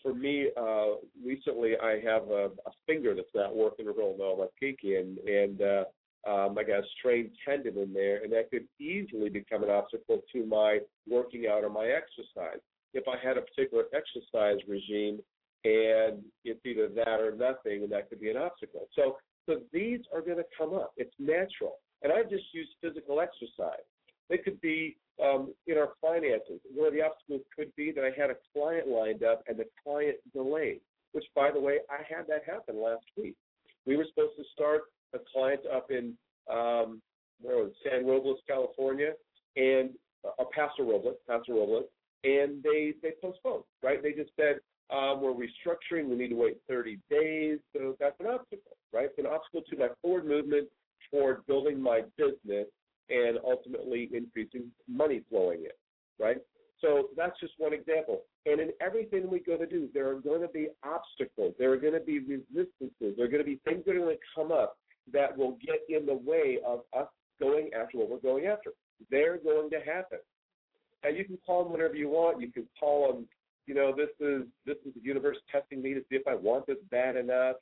for 0.04 0.14
me, 0.14 0.50
uh, 0.56 0.98
recently 1.26 1.74
I 1.82 2.00
have 2.06 2.30
a, 2.30 2.50
a 2.66 2.72
finger 2.86 3.16
that's 3.16 3.28
not 3.34 3.56
working 3.56 3.88
real 3.88 4.16
well, 4.18 4.38
my 4.38 4.46
pinky, 4.60 4.96
and 4.96 5.18
and 5.18 5.62
uh, 5.62 5.84
um, 6.30 6.58
I 6.58 6.64
got 6.64 6.80
a 6.80 6.88
strained 7.00 7.32
tendon 7.44 7.78
in 7.78 7.94
there, 7.94 8.24
and 8.24 8.32
that 8.34 8.52
could 8.52 8.68
easily 8.80 9.30
become 9.30 9.64
an 9.64 9.70
obstacle 9.70 10.22
to 10.34 10.46
my 10.46 10.80
working 11.10 11.48
out 11.48 11.64
or 11.64 11.70
my 11.70 11.88
exercise. 11.88 12.60
If 12.94 13.06
I 13.08 13.16
had 13.26 13.38
a 13.38 13.42
particular 13.42 13.86
exercise 13.94 14.58
regime, 14.68 15.20
and 15.64 16.24
it's 16.46 16.66
either 16.66 16.88
that 16.90 17.20
or 17.20 17.32
nothing, 17.32 17.84
and 17.84 17.92
that 17.92 18.10
could 18.10 18.22
be 18.22 18.30
an 18.30 18.38
obstacle. 18.38 18.88
So, 18.96 19.18
so 19.48 19.62
these 19.74 20.02
are 20.14 20.22
going 20.22 20.38
to 20.38 20.46
come 20.58 20.74
up. 20.74 20.94
It's 20.98 21.14
natural, 21.20 21.78
and 22.04 22.14
I 22.14 22.24
just 22.24 22.46
use 22.54 22.68
physical 22.82 23.20
exercise. 23.20 23.88
It 24.30 24.44
could 24.44 24.60
be 24.62 24.98
um, 25.24 25.54
in 25.68 25.78
our 25.78 25.90
finances. 26.02 26.60
One 26.74 26.88
of 26.88 26.94
the 26.94 27.02
obstacles 27.02 27.42
could 27.56 27.76
be 27.76 27.92
that 27.94 28.04
I 28.04 28.12
had 28.20 28.30
a 28.30 28.36
client 28.54 28.88
lined 28.88 29.24
up 29.24 29.44
and 29.48 29.58
the 29.58 29.66
client 29.84 30.18
delayed, 30.34 30.82
which, 31.14 31.26
by 31.36 31.52
the 31.52 31.60
way, 31.60 31.80
I 31.90 32.04
had 32.08 32.28
that 32.28 32.44
happen 32.46 32.82
last 32.82 33.06
week. 33.18 33.36
We 33.86 33.96
were 33.98 34.06
supposed 34.10 34.36
to 34.38 34.44
start 34.54 34.84
a 35.14 35.20
client 35.34 35.62
up 35.74 35.90
in 35.92 36.18
um, 36.52 37.02
where 37.42 37.58
was 37.58 37.72
San 37.90 38.06
Robles, 38.06 38.40
California, 38.48 39.14
and 39.56 39.92
uh, 40.26 40.44
Paso 40.54 40.84
Robles, 40.84 41.16
Paso 41.28 41.54
Robles, 41.54 41.86
and 42.24 42.62
they 42.64 42.94
they 43.02 43.14
postponed. 43.22 43.64
Right? 43.82 44.02
They 44.02 44.12
just 44.12 44.32
said 44.36 44.60
um, 44.90 45.22
we're 45.22 45.32
restructuring. 45.32 46.10
We 46.10 46.16
need 46.16 46.30
to 46.30 46.36
wait 46.36 46.58
30 46.68 47.00
days. 47.10 47.60
So 47.74 47.96
that's 48.00 48.20
an 48.20 48.28
obstacle. 48.28 48.78
Right? 48.94 49.06
It's 49.06 49.20
an 49.20 49.26
obstacle 49.26 49.62
to 49.70 49.78
my 49.78 49.90
forward 50.02 50.26
movement 50.26 50.68
toward 51.12 51.46
building 51.46 51.82
my 51.82 52.02
business 52.18 52.68
and 53.10 53.38
ultimately 53.46 54.10
increasing 54.14 54.72
money 54.88 55.22
flowing 55.30 55.60
in. 55.60 56.24
Right? 56.24 56.38
So 56.82 57.10
that's 57.16 57.40
just 57.40 57.54
one 57.58 57.74
example. 57.74 58.22
And 58.46 58.62
in 58.62 58.70
everything 58.82 59.30
we 59.30 59.40
go 59.40 59.58
to 59.58 59.66
do, 59.66 59.90
there 59.94 60.10
are 60.10 60.20
going 60.20 60.42
to 60.42 60.48
be 60.48 60.70
obstacles. 60.84 61.54
There 61.60 61.72
are 61.72 61.78
going 61.78 61.94
to 61.94 62.00
be 62.00 62.20
resistances. 62.20 63.16
There 63.18 63.26
are 63.26 63.30
going 63.30 63.44
to 63.44 63.50
be 63.50 63.60
things 63.66 63.84
that 63.86 63.96
are 63.96 64.00
going 64.00 64.16
to 64.16 64.22
come 64.36 64.52
up 64.52 64.78
that 65.12 65.36
will 65.36 65.58
get 65.66 65.82
in 65.90 66.06
the 66.06 66.14
way 66.14 66.60
of 66.66 66.82
us 66.98 67.08
going 67.40 67.72
after 67.80 67.98
what 67.98 68.10
we're 68.10 68.20
going 68.20 68.46
after. 68.46 68.72
They're 69.12 69.38
going 69.38 69.70
to 69.72 69.80
happen. 69.80 70.20
And 71.04 71.18
you 71.18 71.26
can 71.26 71.38
call 71.46 71.64
them 71.64 71.72
whatever 71.72 71.96
you 71.96 72.10
want. 72.10 72.42
You 72.42 72.52
can 72.52 72.68
call 72.80 73.12
them, 73.12 73.28
you 73.66 73.76
know, 73.76 73.94
this 73.96 74.10
is 74.20 74.44
this 74.66 74.78
is 74.86 74.94
the 74.94 75.02
universe 75.02 75.38
testing 75.52 75.82
me 75.82 75.94
to 75.94 76.02
see 76.10 76.16
if 76.16 76.28
I 76.28 76.36
want 76.36 76.68
this 76.68 76.78
bad 76.90 77.16
enough. 77.16 77.58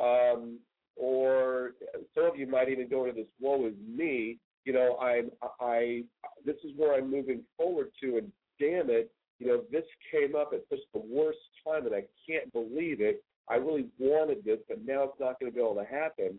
Um, 0.00 0.58
or 0.96 1.72
some 2.14 2.24
of 2.24 2.36
you 2.36 2.46
might 2.46 2.68
even 2.68 2.88
go 2.88 3.04
into 3.04 3.16
this 3.16 3.28
woe 3.40 3.66
is 3.66 3.74
me. 3.86 4.38
You 4.64 4.72
know, 4.72 4.96
I'm 4.98 5.30
I 5.60 6.04
this 6.44 6.56
is 6.64 6.70
where 6.76 6.94
I'm 6.94 7.10
moving 7.10 7.42
forward 7.56 7.88
to, 8.02 8.18
and 8.18 8.32
damn 8.60 8.90
it, 8.90 9.10
you 9.38 9.46
know, 9.46 9.62
this 9.72 9.84
came 10.10 10.36
up 10.36 10.52
at 10.52 10.68
just 10.68 10.82
the 10.92 11.00
worst 11.00 11.38
time, 11.66 11.86
and 11.86 11.94
I 11.94 12.04
can't 12.28 12.52
believe 12.52 13.00
it. 13.00 13.24
I 13.48 13.56
really 13.56 13.86
wanted 13.98 14.44
this, 14.44 14.58
but 14.68 14.84
now 14.86 15.04
it's 15.04 15.18
not 15.18 15.40
going 15.40 15.50
to 15.50 15.56
be 15.56 15.60
able 15.60 15.74
to 15.74 15.84
happen. 15.84 16.38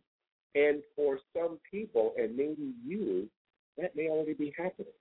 And 0.53 0.81
for 0.95 1.19
some 1.35 1.59
people, 1.69 2.13
and 2.17 2.37
maybe 2.37 2.73
you, 2.85 3.27
that 3.77 3.95
may 3.95 4.07
already 4.07 4.33
be 4.33 4.53
happening. 4.57 4.93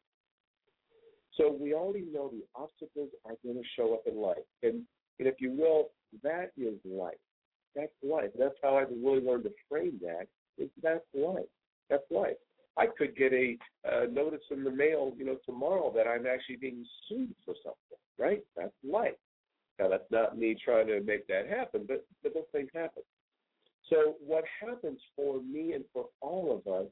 So 1.36 1.56
we 1.60 1.74
already 1.74 2.06
know 2.12 2.32
obstacles 3.00 3.10
are 3.24 3.36
going 3.44 3.62
to 3.62 3.68
show 3.76 3.94
up 3.94 4.02
in 4.06 4.20
life. 4.20 4.38
And, 4.62 4.82
and 5.18 5.28
if 5.28 5.34
you 5.38 5.52
will, 5.52 5.88
that 6.22 6.52
is 6.56 6.74
life. 6.84 7.14
That's 7.74 7.92
life. 8.02 8.30
That's 8.38 8.54
how 8.62 8.76
I've 8.76 8.88
really 8.90 9.24
learned 9.24 9.44
to 9.44 9.50
frame 9.68 10.00
that. 10.02 10.26
Is 10.58 10.68
that's 10.82 11.04
life. 11.14 11.46
That's 11.88 12.02
life. 12.10 12.36
I 12.76 12.86
could 12.86 13.16
get 13.16 13.32
a 13.32 13.56
uh, 13.88 14.06
notice 14.10 14.40
in 14.50 14.64
the 14.64 14.70
mail, 14.70 15.12
you 15.16 15.24
know, 15.24 15.36
tomorrow 15.46 15.92
that 15.94 16.06
I'm 16.06 16.26
actually 16.26 16.56
being 16.56 16.84
sued 17.08 17.34
for 17.44 17.54
something. 17.62 17.98
Right? 18.18 18.42
That's 18.56 18.72
life. 18.84 19.14
Now 19.78 19.88
that's 19.88 20.10
not 20.10 20.36
me 20.36 20.56
trying 20.62 20.88
to 20.88 21.00
make 21.00 21.26
that 21.28 21.48
happen, 21.48 21.84
but 21.88 22.04
but 22.22 22.34
those 22.34 22.44
things 22.52 22.68
happen. 22.74 23.02
So 23.88 24.16
what 24.24 24.44
happens 24.60 25.00
for 25.16 25.40
me 25.40 25.72
and 25.72 25.84
for 25.92 26.06
all 26.20 26.52
of 26.52 26.72
us, 26.72 26.86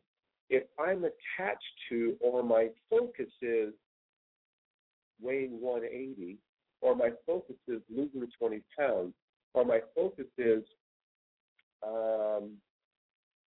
if 0.48 0.64
I'm 0.78 1.04
attached 1.04 1.62
to 1.90 2.16
or 2.20 2.42
my 2.42 2.68
focus 2.88 3.28
is 3.42 3.74
weighing 5.20 5.60
180, 5.60 6.36
or 6.80 6.94
my 6.94 7.10
focus 7.26 7.56
is 7.66 7.80
losing 7.94 8.26
20 8.38 8.62
pounds, 8.78 9.14
or 9.54 9.64
my 9.64 9.80
focus 9.94 10.26
is 10.36 10.62
um, 11.86 12.52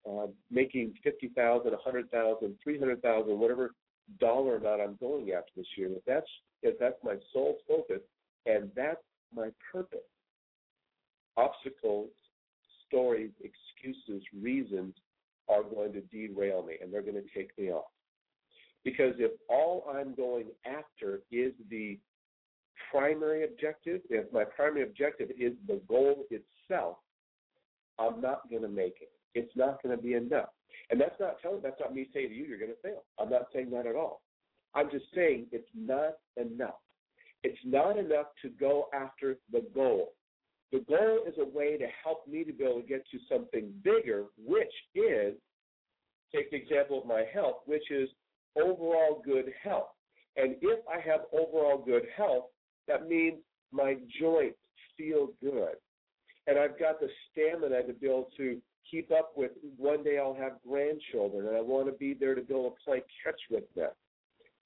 uh, 0.08 0.26
making 0.50 0.94
50,000, 1.02 1.70
100,000, 1.70 2.56
300,000, 2.62 3.38
whatever 3.38 3.72
dollar 4.20 4.56
amount 4.56 4.80
I'm 4.80 4.96
going 5.00 5.32
after 5.32 5.50
this 5.56 5.66
year, 5.76 5.88
if 5.88 6.04
that's 6.06 6.28
if 6.62 6.78
that's 6.78 6.96
my 7.04 7.16
sole 7.32 7.58
focus 7.68 8.00
and 8.46 8.70
that's 8.74 9.02
my 9.34 9.50
purpose, 9.70 9.98
obstacles, 11.36 12.10
stories, 12.86 13.30
excuses, 13.42 14.22
reasons 14.40 14.94
are 15.48 15.62
going 15.62 15.92
to 15.92 16.00
derail 16.00 16.64
me 16.64 16.76
and 16.82 16.92
they're 16.92 17.02
going 17.02 17.14
to 17.14 17.28
take 17.34 17.56
me 17.58 17.70
off. 17.70 17.90
Because 18.84 19.14
if 19.18 19.32
all 19.48 19.84
I'm 19.92 20.14
going 20.14 20.46
after 20.64 21.20
is 21.30 21.52
the 21.70 21.98
primary 22.90 23.44
objective, 23.44 24.00
if 24.08 24.32
my 24.32 24.44
primary 24.44 24.84
objective 24.84 25.30
is 25.38 25.52
the 25.66 25.80
goal 25.88 26.24
itself, 26.30 26.98
I'm 27.98 28.20
not 28.20 28.48
going 28.48 28.62
to 28.62 28.68
make 28.68 28.96
it. 29.00 29.10
It's 29.34 29.54
not 29.56 29.82
going 29.82 29.96
to 29.96 30.02
be 30.02 30.14
enough. 30.14 30.50
And 30.90 31.00
that's 31.00 31.18
not 31.20 31.36
telling 31.42 31.60
that's 31.62 31.80
not 31.80 31.94
me 31.94 32.08
saying 32.14 32.28
to 32.28 32.34
you 32.34 32.44
you're 32.44 32.58
going 32.58 32.70
to 32.70 32.82
fail. 32.82 33.02
I'm 33.18 33.30
not 33.30 33.46
saying 33.52 33.70
that 33.72 33.86
at 33.86 33.96
all. 33.96 34.22
I'm 34.74 34.90
just 34.90 35.06
saying 35.14 35.46
it's 35.52 35.68
not 35.74 36.14
enough. 36.36 36.76
It's 37.42 37.58
not 37.64 37.98
enough 37.98 38.26
to 38.42 38.48
go 38.48 38.88
after 38.94 39.38
the 39.52 39.64
goal. 39.74 40.12
The 40.72 40.84
goal 40.88 41.20
is 41.26 41.34
a 41.38 41.56
way 41.56 41.78
to 41.78 41.86
help 42.04 42.26
me 42.28 42.44
to 42.44 42.52
be 42.52 42.64
able 42.64 42.82
to 42.82 42.86
get 42.86 43.04
to 43.10 43.18
something 43.28 43.72
bigger, 43.82 44.24
which 44.36 44.72
is, 44.94 45.34
take 46.34 46.50
the 46.50 46.56
example 46.56 47.00
of 47.00 47.06
my 47.06 47.24
health, 47.32 47.56
which 47.64 47.90
is 47.90 48.08
overall 48.56 49.22
good 49.24 49.52
health. 49.62 49.88
And 50.36 50.56
if 50.60 50.80
I 50.88 51.00
have 51.00 51.22
overall 51.32 51.82
good 51.84 52.04
health, 52.16 52.44
that 52.86 53.08
means 53.08 53.38
my 53.72 53.96
joints 54.20 54.58
feel 54.96 55.30
good. 55.42 55.74
And 56.46 56.58
I've 56.58 56.78
got 56.78 57.00
the 57.00 57.08
stamina 57.30 57.82
to 57.82 57.92
be 57.92 58.06
able 58.06 58.30
to 58.36 58.60
keep 58.90 59.10
up 59.10 59.32
with 59.36 59.50
one 59.76 60.02
day 60.02 60.18
I'll 60.18 60.34
have 60.34 60.52
grandchildren 60.66 61.46
and 61.46 61.56
I 61.56 61.60
want 61.60 61.86
to 61.86 61.92
be 61.92 62.14
there 62.14 62.34
to 62.34 62.40
be 62.40 62.54
able 62.54 62.70
to 62.70 62.76
play 62.84 63.02
catch 63.22 63.40
with 63.50 63.64
them. 63.74 63.90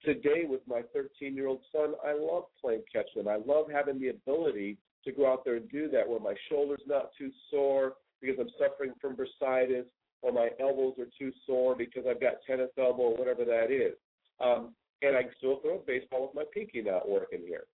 Today 0.05 0.45
with 0.49 0.61
my 0.67 0.83
13 0.93 1.35
year 1.35 1.49
old 1.49 1.61
son, 1.73 1.95
I 2.05 2.13
love 2.13 2.45
playing 2.61 2.83
catch 2.93 3.09
with. 3.17 3.27
I 3.27 3.37
love 3.37 3.67
having 3.73 4.01
the 4.01 4.09
ability 4.09 4.77
to 5.05 5.13
go 5.13 5.31
out 5.31 5.45
there 5.45 5.57
and 5.57 5.69
do 5.71 5.89
that 5.91 6.09
where 6.09 6.21
my 6.21 6.35
shoulder's 6.49 6.83
not 6.87 7.11
too 7.19 7.31
sore 7.51 7.95
because 8.21 8.37
I'm 8.39 8.51
suffering 8.59 8.93
from 9.01 9.17
bursitis 9.17 9.87
or 10.23 10.33
my 10.33 10.51
elbows 10.61 10.95
are 10.99 11.09
too 11.19 11.33
sore 11.47 11.75
because 11.77 12.05
I've 12.09 12.21
got 12.21 12.35
tennis 12.47 12.71
elbow 12.79 13.03
or 13.03 13.17
whatever 13.17 13.45
that 13.45 13.71
is. 13.71 13.95
Um, 14.41 14.75
and 15.03 15.17
I 15.17 15.25
still 15.39 15.59
throw 15.61 15.77
a 15.77 15.87
baseball 15.87 16.23
with 16.23 16.35
my 16.35 16.45
pinky 16.55 16.81
not 16.81 17.09
working 17.09 17.41
here. 17.47 17.65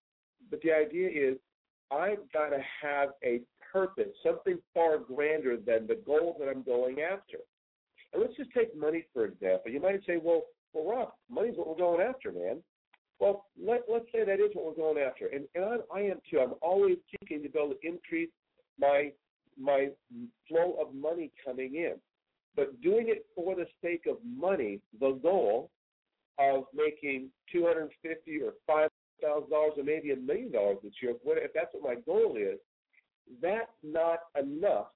But 0.49 0.61
the 0.61 0.71
idea 0.71 1.09
is 1.09 1.37
I've 1.91 2.31
got 2.33 2.49
to 2.49 2.59
have 2.81 3.09
a 3.23 3.41
purpose, 3.71 4.09
something 4.23 4.57
far 4.73 4.97
grander 4.97 5.57
than 5.57 5.87
the 5.87 6.01
goal 6.05 6.35
that 6.39 6.49
I'm 6.49 6.63
going 6.63 7.01
after. 7.01 7.37
And 8.13 8.21
let's 8.21 8.35
just 8.35 8.51
take 8.51 8.75
money 8.75 9.05
for 9.13 9.25
example. 9.25 9.71
You 9.71 9.79
might 9.79 10.01
say, 10.05 10.17
well, 10.21 10.43
well, 10.73 10.89
Robb, 10.89 11.09
money's 11.29 11.55
what 11.55 11.67
we're 11.67 11.75
going 11.75 12.01
after, 12.01 12.31
man. 12.31 12.61
Well, 13.19 13.45
let, 13.61 13.81
let's 13.91 14.05
say 14.13 14.23
that 14.23 14.39
is 14.39 14.51
what 14.53 14.65
we're 14.65 14.83
going 14.83 15.03
after, 15.03 15.27
and, 15.27 15.45
and 15.53 15.65
I, 15.65 15.77
I 15.93 16.01
am 16.03 16.19
too. 16.29 16.39
I'm 16.39 16.53
always 16.61 16.97
seeking 17.11 17.43
to 17.43 17.49
be 17.49 17.59
able 17.59 17.73
to 17.73 17.87
increase 17.87 18.29
my 18.79 19.11
flow 20.47 20.77
of 20.79 20.95
money 20.95 21.31
coming 21.45 21.75
in, 21.75 21.95
but 22.55 22.79
doing 22.81 23.09
it 23.09 23.25
for 23.35 23.55
the 23.55 23.65
sake 23.83 24.03
of 24.09 24.17
money, 24.39 24.79
the 24.99 25.19
goal 25.21 25.69
of 26.39 26.65
making 26.73 27.29
two 27.51 27.65
hundred 27.65 27.89
fifty 28.01 28.41
or 28.41 28.53
five 28.65 28.89
thousand 29.21 29.49
dollars 29.49 29.73
or 29.77 29.83
maybe 29.83 30.11
a 30.11 30.15
million 30.15 30.51
dollars 30.51 30.77
this 30.83 30.93
year, 31.01 31.13
if 31.25 31.51
that's 31.53 31.73
what 31.73 31.95
my 31.95 32.01
goal 32.01 32.37
is, 32.37 32.59
that's 33.41 33.71
not 33.83 34.19
enough 34.39 34.87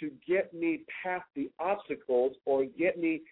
to 0.00 0.10
get 0.26 0.52
me 0.52 0.80
past 1.02 1.24
the 1.34 1.50
obstacles 1.58 2.32
or 2.44 2.64
get 2.64 2.98
me 2.98 3.22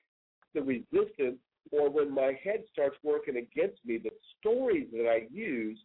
the 0.54 0.62
resistance 0.62 1.38
or 1.72 1.90
when 1.90 2.12
my 2.12 2.32
head 2.42 2.64
starts 2.72 2.96
working 3.02 3.36
against 3.36 3.78
me, 3.84 3.98
the 3.98 4.10
stories 4.38 4.88
that 4.92 5.08
I 5.08 5.26
use 5.32 5.78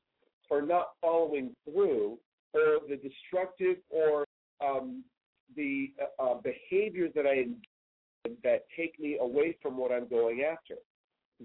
are 0.51 0.62
not 0.62 0.91
following 1.01 1.55
through, 1.63 2.17
or 2.53 2.79
the 2.88 2.96
destructive 2.96 3.77
or 3.89 4.25
um, 4.65 5.03
the 5.55 5.91
uh, 6.01 6.24
uh 6.24 6.36
behaviors 6.41 7.12
that 7.15 7.25
I 7.27 7.36
that 8.44 8.65
take 8.75 9.00
me 9.00 9.17
away 9.20 9.58
from 9.62 9.77
what 9.77 9.91
I'm 9.91 10.08
going 10.08 10.44
after. 10.50 10.75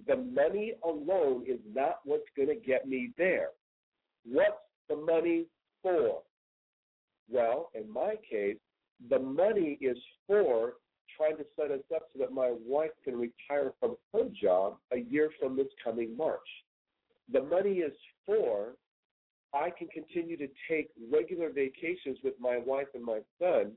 The 0.06 0.16
money 0.16 0.74
alone 0.84 1.44
is 1.46 1.58
not 1.74 2.00
what's 2.04 2.28
going 2.36 2.48
to 2.48 2.54
get 2.54 2.88
me 2.88 3.10
there. 3.18 3.48
What's 4.24 4.56
the 4.88 4.96
money 4.96 5.46
for? 5.82 6.22
Well, 7.28 7.70
in 7.74 7.92
my 7.92 8.14
case, 8.28 8.56
the 9.08 9.18
money 9.18 9.78
is 9.80 9.96
for 10.26 10.74
trying 11.16 11.36
to 11.36 11.44
set 11.56 11.70
us 11.70 11.84
up 11.94 12.02
so 12.12 12.18
that 12.20 12.32
my 12.32 12.54
wife 12.66 12.90
can 13.04 13.16
retire 13.16 13.72
from 13.80 13.96
her 14.12 14.28
job 14.40 14.76
a 14.92 14.98
year 14.98 15.30
from 15.40 15.56
this 15.56 15.66
coming 15.82 16.16
March. 16.16 16.40
The 17.32 17.42
money 17.42 17.78
is 17.78 17.92
for 18.26 18.74
I 19.52 19.70
can 19.70 19.88
continue 19.88 20.36
to 20.36 20.48
take 20.68 20.90
regular 21.12 21.50
vacations 21.50 22.18
with 22.22 22.34
my 22.40 22.58
wife 22.58 22.86
and 22.94 23.04
my 23.04 23.20
son 23.40 23.72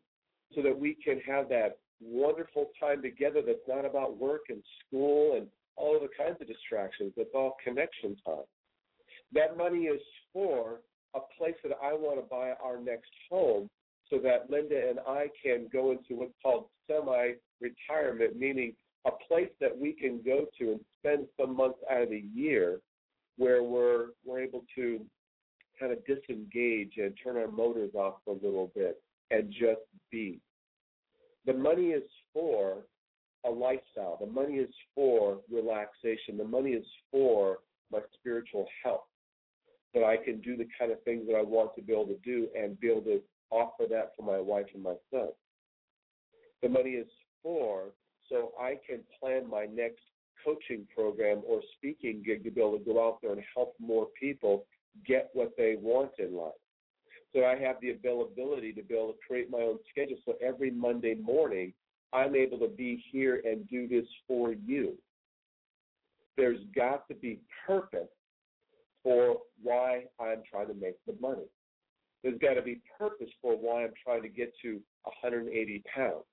so 0.54 0.62
that 0.62 0.78
we 0.78 0.96
can 1.04 1.20
have 1.22 1.50
that 1.50 1.78
wonderful 2.06 2.70
time 2.80 3.02
together 3.02 3.42
that's 3.46 3.68
not 3.68 3.86
about 3.86 4.18
work 4.18 4.42
and 4.50 4.64
school 4.86 5.38
and 5.38 5.48
all 5.76 6.00
the 6.00 6.10
kinds 6.18 6.38
of 6.42 6.48
distractions. 6.48 7.14
That's 7.18 7.30
all 7.34 7.58
connection 7.64 8.16
time. 8.26 8.46
That 9.34 9.58
money 9.58 9.86
is 9.86 10.02
for 10.32 10.82
a 11.16 11.20
place 11.38 11.56
that 11.64 11.74
I 11.82 11.94
want 11.94 12.20
to 12.20 12.30
buy 12.30 12.54
our 12.64 12.80
next 12.80 13.12
home 13.30 13.70
so 14.10 14.20
that 14.20 14.50
Linda 14.50 14.90
and 14.90 15.00
I 15.08 15.28
can 15.44 15.68
go 15.72 15.92
into 15.92 16.16
what's 16.20 16.34
called 16.42 16.66
semi 16.88 17.34
retirement, 17.62 18.38
meaning 18.38 18.74
a 19.06 19.12
place 19.28 19.50
that 19.60 19.78
we 19.78 19.94
can 19.94 20.22
go 20.26 20.46
to 20.60 20.72
and 20.72 20.80
spend 21.00 21.28
some 21.40 21.56
months 21.56 21.80
out 21.92 22.04
of 22.04 22.10
the 22.10 22.24
year 22.34 22.80
where 23.38 23.64
we're 23.64 24.08
we're 24.26 24.42
able 24.42 24.64
to 24.76 25.02
kind 25.80 25.92
of 25.92 26.00
disengage 26.06 26.94
and 26.98 27.14
turn 27.24 27.38
our 27.38 27.50
motors 27.50 27.92
off 27.96 28.16
a 28.28 28.32
little 28.32 28.72
bit 28.76 29.02
and 29.32 29.52
just 29.52 29.82
be. 30.12 30.40
The 31.46 31.54
money 31.54 31.88
is 31.88 32.04
for 32.34 32.84
a 33.46 33.50
lifestyle. 33.50 34.18
The 34.20 34.32
money 34.32 34.56
is 34.56 34.74
for 34.96 35.40
relaxation. 35.52 36.38
The 36.38 36.46
money 36.46 36.72
is 36.72 36.86
for 37.12 37.60
my 37.92 38.00
spiritual 38.20 38.68
health. 38.84 39.04
That 39.94 40.04
I 40.04 40.18
can 40.18 40.42
do 40.42 40.58
the 40.58 40.68
kind 40.80 40.92
of 40.92 41.04
things 41.04 41.28
that 41.28 41.36
I 41.36 41.44
want 41.44 41.76
to 41.76 41.82
be 41.82 41.94
able 41.94 42.08
to 42.08 42.18
do 42.26 42.48
and 42.60 42.80
be 42.80 42.90
able 42.90 43.04
to 43.04 43.22
offer 43.52 43.84
that 43.90 44.14
for 44.18 44.24
my 44.24 44.40
wife 44.40 44.66
and 44.74 44.82
my 44.82 44.96
son. 45.12 45.30
The 46.64 46.70
money 46.70 46.92
is 46.92 47.08
for 47.44 47.92
so 48.30 48.54
I 48.60 48.80
can 48.88 49.02
plan 49.20 49.48
my 49.50 49.66
next 49.66 50.02
coaching 50.44 50.88
program 50.96 51.42
or 51.46 51.62
speaking 51.78 52.24
gig 52.26 52.44
to 52.44 52.52
be 52.52 52.62
able 52.62 52.80
to 52.80 52.84
go 52.84 53.08
out 53.08 53.20
there 53.22 53.34
and 53.34 53.42
help 53.56 53.76
more 53.80 54.08
people 54.20 54.66
get 55.06 55.30
what 55.34 55.52
they 55.58 55.76
want 55.80 56.12
in 56.20 56.36
life. 56.36 56.54
So 57.34 57.46
I 57.46 57.58
have 57.58 57.78
the 57.82 57.92
availability 57.92 58.74
to 58.74 58.84
be 58.84 58.94
able 58.94 59.14
to 59.14 59.20
create 59.28 59.50
my 59.50 59.60
own 59.60 59.80
schedule. 59.90 60.18
So 60.26 60.36
every 60.42 60.70
Monday 60.70 61.16
morning, 61.16 61.74
I'm 62.14 62.36
able 62.36 62.60
to 62.60 62.68
be 62.68 63.04
here 63.12 63.42
and 63.44 63.68
do 63.68 63.88
this 63.88 64.06
for 64.28 64.54
you. 64.54 64.94
There's 66.38 66.60
got 66.76 67.08
to 67.08 67.16
be 67.16 67.40
purpose 67.66 68.10
for 69.04 69.38
why 69.62 70.06
I'm 70.20 70.44
trying 70.50 70.68
to 70.68 70.74
make 70.76 70.96
the 71.08 71.16
money. 71.20 71.48
There's 72.22 72.40
got 72.40 72.54
to 72.54 72.62
be 72.62 72.82
purpose 72.98 73.30
for 73.42 73.56
why 73.56 73.84
I'm 73.84 73.94
trying 74.04 74.22
to 74.22 74.30
get 74.30 74.54
to 74.62 74.80
180 75.04 75.84
pounds. 75.94 76.24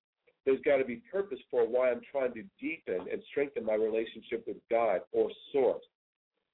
There's 0.46 0.60
got 0.64 0.76
to 0.76 0.84
be 0.84 1.02
purpose 1.12 1.38
for 1.50 1.66
why 1.66 1.90
I'm 1.90 2.00
trying 2.10 2.32
to 2.34 2.42
deepen 2.60 3.06
and 3.10 3.22
strengthen 3.30 3.64
my 3.64 3.74
relationship 3.74 4.44
with 4.46 4.56
God 4.70 5.00
or 5.12 5.30
Source. 5.52 5.82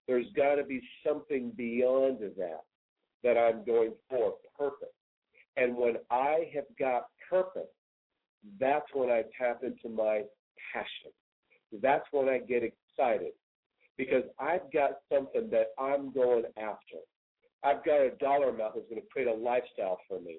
There's 0.08 0.26
got 0.36 0.54
to 0.56 0.64
be 0.64 0.80
something 1.06 1.52
beyond 1.56 2.18
that 2.20 2.62
that 3.22 3.36
I'm 3.36 3.64
going 3.64 3.92
for 4.08 4.34
purpose. 4.58 4.88
And 5.56 5.76
when 5.76 5.96
I 6.10 6.50
have 6.54 6.64
got 6.78 7.06
purpose, 7.30 7.70
that's 8.60 8.86
when 8.92 9.10
I 9.10 9.22
tap 9.38 9.62
into 9.62 9.88
my 9.94 10.22
passion. 10.72 11.12
That's 11.82 12.04
when 12.12 12.28
I 12.28 12.38
get 12.38 12.62
excited 12.62 13.32
because 13.96 14.24
I've 14.38 14.70
got 14.72 14.98
something 15.12 15.48
that 15.50 15.68
I'm 15.78 16.12
going 16.12 16.44
after. 16.56 16.98
I've 17.64 17.84
got 17.84 18.00
a 18.00 18.10
dollar 18.20 18.50
amount 18.50 18.74
that's 18.74 18.88
going 18.88 19.00
to 19.00 19.08
create 19.08 19.28
a 19.28 19.34
lifestyle 19.34 19.98
for 20.08 20.20
me. 20.20 20.38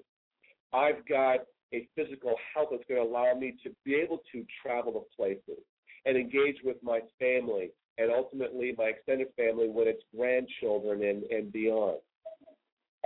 I've 0.72 1.06
got 1.08 1.40
a 1.74 1.86
physical 1.94 2.34
health 2.54 2.68
that's 2.70 2.84
going 2.88 3.02
to 3.02 3.08
allow 3.10 3.34
me 3.34 3.54
to 3.64 3.70
be 3.84 3.94
able 3.96 4.20
to 4.32 4.44
travel 4.62 4.92
to 4.92 5.00
places. 5.16 5.62
and 6.06 6.16
engage 6.16 6.56
with 6.64 6.76
my 6.82 7.00
family 7.18 7.70
and 7.98 8.10
ultimately 8.10 8.74
my 8.78 8.84
extended 8.84 9.28
family 9.36 9.68
when 9.68 9.88
it's 9.88 10.02
grandchildren 10.16 11.02
and, 11.02 11.24
and 11.24 11.52
beyond. 11.52 11.98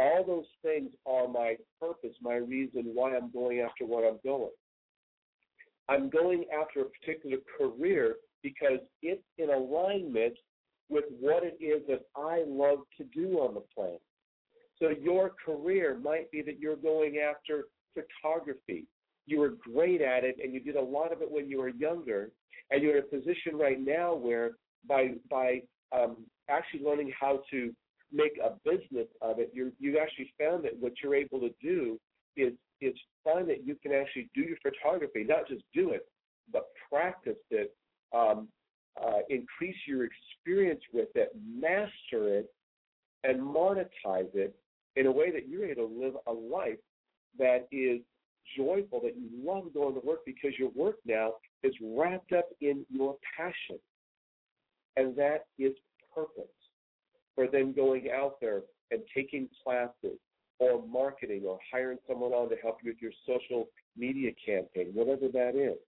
All 0.03 0.25
those 0.27 0.47
things 0.63 0.91
are 1.07 1.29
my 1.29 1.55
purpose, 1.81 2.17
my 2.21 2.35
reason 2.35 2.91
why 2.93 3.17
I'm 3.17 3.31
going 3.31 3.61
after 3.61 3.87
what 3.87 4.03
I'm 4.03 4.19
going. 4.25 4.51
I'm 5.89 6.11
going 6.11 6.45
after 6.53 6.81
a 6.81 6.85
particular 6.87 7.37
career 7.57 8.17
because 8.43 8.81
it's 9.01 9.23
in 9.39 9.51
alignment 9.51 10.35
with 10.89 11.05
what 11.21 11.45
it 11.45 11.57
is 11.63 11.83
that 11.89 12.01
I 12.17 12.43
love 12.47 12.79
to 12.99 13.05
do 13.05 13.39
on 13.39 13.55
the 13.55 13.63
planet. 13.75 14.03
So 14.81 14.89
your 14.89 15.31
career 15.45 15.97
might 16.03 16.31
be 16.33 16.43
that 16.43 16.59
you're 16.59 16.77
going 16.77 17.19
after 17.19 17.67
photography. 17.95 18.87
You 19.27 19.39
were 19.39 19.55
great 19.73 20.01
at 20.01 20.25
it 20.25 20.37
and 20.43 20.53
you 20.53 20.59
did 20.59 20.75
a 20.75 20.83
lot 20.83 21.13
of 21.13 21.23
it 21.23 21.31
when 21.31 21.49
you 21.49 21.61
were 21.61 21.69
younger, 21.69 22.31
and 22.71 22.83
you're 22.83 22.97
in 22.97 23.05
a 23.05 23.07
position 23.07 23.57
right 23.57 23.81
now 23.81 24.15
where 24.15 24.53
by 24.89 25.11
by 25.31 25.63
um, 25.97 26.17
actually 26.49 26.83
learning 26.83 27.13
how 27.19 27.41
to 27.51 27.73
make 28.13 28.39
a 28.43 28.53
business 28.69 29.09
of 29.21 29.39
it, 29.39 29.51
you 29.53 29.73
you 29.79 29.99
actually 29.99 30.33
found 30.39 30.65
that 30.65 30.77
what 30.79 30.93
you're 31.03 31.15
able 31.15 31.41
to 31.41 31.51
do 31.63 31.99
is 32.37 32.53
is 32.81 32.95
find 33.25 33.49
that 33.49 33.67
you 33.67 33.77
can 33.77 33.93
actually 33.93 34.29
do 34.35 34.43
your 34.43 34.57
photography, 34.63 35.25
not 35.25 35.49
just 35.49 35.63
do 35.73 35.91
it, 35.91 36.07
but 36.53 36.69
practice 36.91 37.39
it, 37.51 37.75
um, 38.13 38.49
uh, 39.01 39.21
increase 39.29 39.77
your 39.87 40.05
experience 40.05 40.81
with 40.93 41.09
it, 41.15 41.33
master 41.59 42.39
it, 42.39 42.53
and 43.25 43.41
monetize 43.41 44.35
it 44.35 44.55
in 44.97 45.07
a 45.07 45.13
way 45.13 45.31
that 45.31 45.49
you're 45.49 45.65
able 45.65 45.89
to 45.89 45.95
live 45.95 46.15
a 46.27 46.33
life 46.33 46.79
that 47.39 47.69
is 47.71 48.01
joyful, 48.57 49.01
that 49.01 49.15
you 49.17 49.29
love 49.45 49.73
going 49.73 49.95
to 49.95 50.01
work 50.01 50.21
because 50.27 50.51
your 50.59 50.71
work 50.71 50.97
now 51.07 51.35
is 51.63 51.73
wrapped 51.81 52.33
up 52.33 52.49
in 52.61 52.85
your 52.91 53.17
passion. 53.37 53.79
And 54.97 55.17
that 55.17 55.47
is 55.59 55.73
purpose 56.15 56.51
for 57.35 57.47
then 57.49 57.73
going 57.73 58.09
out 58.15 58.41
there 58.41 58.63
and 58.91 59.01
taking 59.15 59.49
classes 59.65 60.19
or 60.59 60.87
marketing 60.87 61.43
or 61.47 61.59
hiring 61.73 61.99
someone 62.09 62.33
on 62.33 62.49
to 62.51 62.57
help 62.57 62.79
you 62.83 62.93
with 62.93 63.03
your 63.03 63.13
social 63.27 63.69
media 63.97 64.31
campaign, 64.45 64.91
whatever 64.95 65.29
that 65.33 65.57
is. 65.57 65.79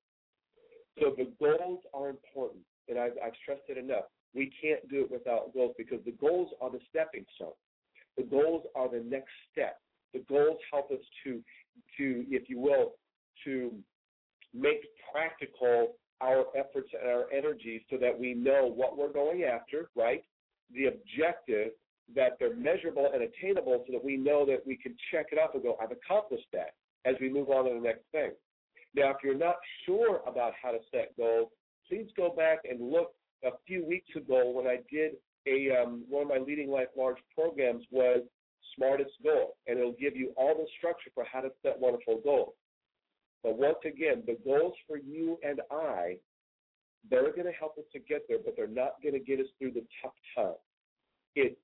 So 1.00 1.14
the 1.16 1.30
goals 1.38 1.80
are 1.92 2.08
important, 2.08 2.62
and 2.88 2.98
I've, 2.98 3.12
I've 3.24 3.32
stressed 3.42 3.62
it 3.68 3.78
enough. 3.78 4.04
We 4.34 4.52
can't 4.60 4.88
do 4.88 5.02
it 5.02 5.10
without 5.10 5.52
goals 5.54 5.74
because 5.78 5.98
the 6.04 6.12
goals 6.12 6.50
are 6.60 6.70
the 6.70 6.80
stepping 6.90 7.24
stone. 7.36 7.52
The 8.16 8.24
goals 8.24 8.64
are 8.74 8.88
the 8.88 9.04
next 9.06 9.30
step. 9.52 9.78
The 10.12 10.20
goals 10.28 10.58
help 10.72 10.90
us 10.90 10.98
to, 11.24 11.40
to, 11.98 12.24
if 12.30 12.48
you 12.48 12.58
will, 12.60 12.92
to 13.44 13.72
make 14.52 14.82
practical 15.12 15.94
our 16.20 16.44
efforts 16.56 16.88
and 17.00 17.10
our 17.10 17.24
energies 17.32 17.82
so 17.90 17.96
that 17.98 18.18
we 18.18 18.34
know 18.34 18.72
what 18.72 18.96
we're 18.96 19.12
going 19.12 19.42
after, 19.42 19.90
right? 19.96 20.22
The 20.74 20.86
objective, 20.86 21.72
that 22.14 22.36
they're 22.38 22.54
measurable 22.54 23.10
and 23.14 23.22
attainable 23.22 23.82
so 23.86 23.92
that 23.92 24.04
we 24.04 24.16
know 24.16 24.44
that 24.46 24.66
we 24.66 24.76
can 24.76 24.94
check 25.10 25.26
it 25.32 25.38
off 25.38 25.54
and 25.54 25.62
go, 25.62 25.76
I've 25.80 25.92
accomplished 25.92 26.46
that 26.52 26.74
as 27.04 27.14
we 27.20 27.32
move 27.32 27.48
on 27.48 27.64
to 27.64 27.74
the 27.74 27.80
next 27.80 28.04
thing. 28.12 28.32
Now, 28.94 29.10
if 29.10 29.16
you're 29.24 29.34
not 29.34 29.56
sure 29.86 30.20
about 30.26 30.52
how 30.60 30.72
to 30.72 30.78
set 30.90 31.16
goals, 31.16 31.48
please 31.88 32.06
go 32.16 32.30
back 32.30 32.58
and 32.68 32.90
look 32.90 33.12
a 33.44 33.50
few 33.66 33.84
weeks 33.84 34.08
ago 34.16 34.50
when 34.50 34.66
I 34.66 34.78
did 34.90 35.12
a 35.46 35.82
um, 35.82 36.04
one 36.08 36.22
of 36.22 36.28
my 36.28 36.38
leading 36.38 36.70
life 36.70 36.88
large 36.96 37.18
programs 37.34 37.84
was 37.90 38.22
smartest 38.76 39.12
goal, 39.22 39.56
and 39.66 39.78
it'll 39.78 39.92
give 39.92 40.16
you 40.16 40.32
all 40.36 40.54
the 40.54 40.66
structure 40.78 41.10
for 41.14 41.24
how 41.24 41.40
to 41.40 41.50
set 41.62 41.78
wonderful 41.78 42.20
goals. 42.24 42.54
But 43.42 43.58
once 43.58 43.78
again, 43.84 44.22
the 44.26 44.38
goals 44.44 44.74
for 44.86 44.96
you 44.96 45.38
and 45.46 45.60
I, 45.70 46.16
they're 47.10 47.32
going 47.32 47.46
to 47.46 47.52
help 47.52 47.76
us 47.78 47.84
to 47.92 47.98
get 47.98 48.22
there, 48.28 48.38
but 48.44 48.54
they're 48.56 48.66
not 48.66 49.02
going 49.02 49.14
to 49.14 49.20
get 49.20 49.40
us 49.40 49.46
through 49.58 49.72
the 49.72 49.84
tough 50.02 50.12
times. 50.36 50.56
It's 51.34 51.56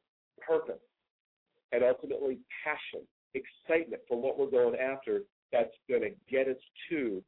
purpose 0.47 0.81
and 1.73 1.83
ultimately 1.85 2.39
passion, 2.65 3.07
excitement 3.35 4.03
for 4.09 4.21
what 4.21 4.39
we're 4.39 4.51
going 4.51 4.79
after 4.79 5.23
that's 5.53 5.75
going 5.89 6.03
to 6.03 6.11
get 6.31 6.49
us 6.49 6.61
to 6.91 7.23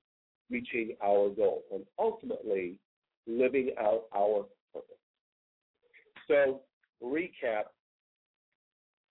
reaching 0.51 0.97
our 1.03 1.29
goals 1.31 1.63
and 1.73 1.85
ultimately 1.99 2.79
living 3.27 3.71
out 3.81 4.05
our 4.15 4.47
purpose. 4.73 4.97
So, 6.29 6.61
recap 7.03 7.65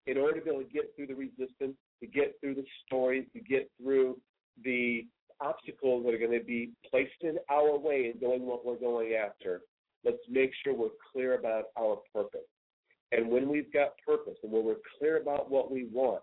in 0.08 0.18
order 0.18 0.40
to 0.40 0.46
be 0.46 0.50
able 0.52 0.64
to 0.64 0.70
get 0.70 0.92
through 0.96 1.08
the 1.08 1.16
resistance, 1.16 1.76
to 2.02 2.08
get 2.08 2.36
through 2.42 2.56
the 2.56 2.66
stories, 2.86 3.26
to 3.34 3.40
get 3.40 3.70
through 3.82 4.20
the 4.64 5.06
obstacles 5.42 6.06
that 6.06 6.14
are 6.14 6.18
going 6.18 6.38
to 6.38 6.46
be 6.46 6.72
placed 6.90 7.22
in 7.22 7.38
our 7.50 7.78
way 7.78 8.12
in 8.14 8.20
doing 8.20 8.46
what 8.46 8.66
we're 8.66 8.80
going 8.80 9.14
after, 9.14 9.62
let's 10.06 10.18
make 10.30 10.52
sure 10.64 10.74
we're 10.74 10.90
clear 11.12 11.38
about 11.38 11.66
our 11.78 11.98
purpose. 12.14 12.48
And 13.12 13.30
when 13.30 13.50
we've 13.50 13.72
got 13.74 13.94
purpose 14.06 14.38
and 14.44 14.52
when 14.52 14.66
we're 14.66 14.84
clear 15.00 15.22
about 15.22 15.50
what 15.50 15.72
we 15.72 15.88
want, 15.92 16.22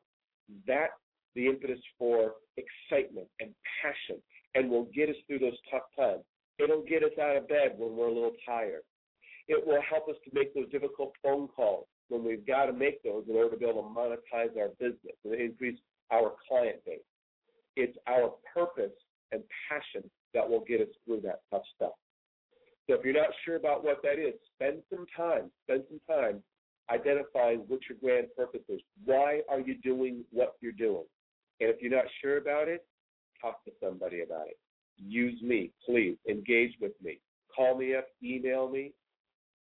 that's 0.66 0.92
the 1.34 1.46
impetus 1.46 1.80
for 1.98 2.34
excitement 2.56 3.26
and 3.40 3.50
passion 3.82 4.22
and 4.54 4.70
will 4.70 4.88
get 4.94 5.08
us 5.08 5.16
through 5.26 5.40
those 5.40 5.58
tough 5.70 5.82
times. 5.96 6.22
It'll 6.58 6.84
get 6.84 7.02
us 7.02 7.12
out 7.20 7.36
of 7.36 7.48
bed 7.48 7.74
when 7.76 7.96
we're 7.96 8.08
a 8.08 8.14
little 8.14 8.32
tired. 8.46 8.82
It 9.48 9.64
will 9.66 9.82
help 9.88 10.08
us 10.08 10.16
to 10.24 10.30
make 10.32 10.54
those 10.54 10.70
difficult 10.70 11.12
phone 11.22 11.48
calls 11.48 11.86
when 12.08 12.24
we've 12.24 12.46
got 12.46 12.66
to 12.66 12.72
make 12.72 13.02
those 13.02 13.24
in 13.28 13.34
order 13.36 13.50
to 13.50 13.56
be 13.56 13.66
able 13.66 13.82
to 13.82 13.88
monetize 13.88 14.56
our 14.58 14.70
business 14.78 15.16
and 15.24 15.34
increase 15.34 15.78
our 16.12 16.32
client 16.48 16.76
base. 16.86 17.00
It's 17.76 17.96
our 18.08 18.32
purpose 18.54 18.92
and 19.32 19.42
passion 19.68 20.08
that 20.34 20.48
will 20.48 20.64
get 20.66 20.80
us 20.80 20.88
through 21.04 21.20
that 21.22 21.40
tough 21.50 21.62
stuff. 21.74 21.92
So 22.86 22.94
if 22.94 23.04
you're 23.04 23.14
not 23.14 23.30
sure 23.44 23.56
about 23.56 23.84
what 23.84 24.00
that 24.02 24.18
is, 24.18 24.34
spend 24.54 24.82
some 24.90 25.06
time, 25.16 25.50
spend 25.64 25.82
some 25.88 26.00
time 26.08 26.42
identifying 26.90 27.64
what 27.66 27.80
your 27.88 27.98
grand 28.00 28.28
purpose 28.36 28.62
is. 28.68 28.80
Why 29.04 29.40
are 29.48 29.60
you 29.60 29.76
doing 29.78 30.24
what 30.30 30.54
you're 30.60 30.72
doing? 30.72 31.04
And 31.60 31.70
if 31.70 31.80
you're 31.80 31.90
not 31.90 32.04
sure 32.22 32.36
about 32.36 32.68
it, 32.68 32.86
talk 33.40 33.64
to 33.64 33.72
somebody 33.82 34.22
about 34.22 34.46
it. 34.46 34.58
Use 34.98 35.40
me, 35.42 35.72
please. 35.84 36.16
Engage 36.28 36.74
with 36.80 36.92
me. 37.02 37.18
Call 37.54 37.76
me 37.76 37.94
up, 37.94 38.06
email 38.22 38.68
me. 38.68 38.92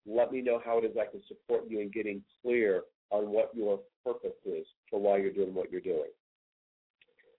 Let 0.06 0.30
me 0.30 0.40
know 0.42 0.60
how 0.64 0.78
it 0.78 0.84
is 0.84 0.96
I 1.00 1.10
can 1.10 1.22
support 1.26 1.64
you 1.68 1.80
in 1.80 1.90
getting 1.90 2.22
clear 2.42 2.82
on 3.10 3.30
what 3.30 3.50
your 3.54 3.80
purpose 4.04 4.36
is 4.44 4.66
for 4.90 5.00
why 5.00 5.18
you're 5.18 5.32
doing 5.32 5.54
what 5.54 5.70
you're 5.70 5.80
doing. 5.80 6.10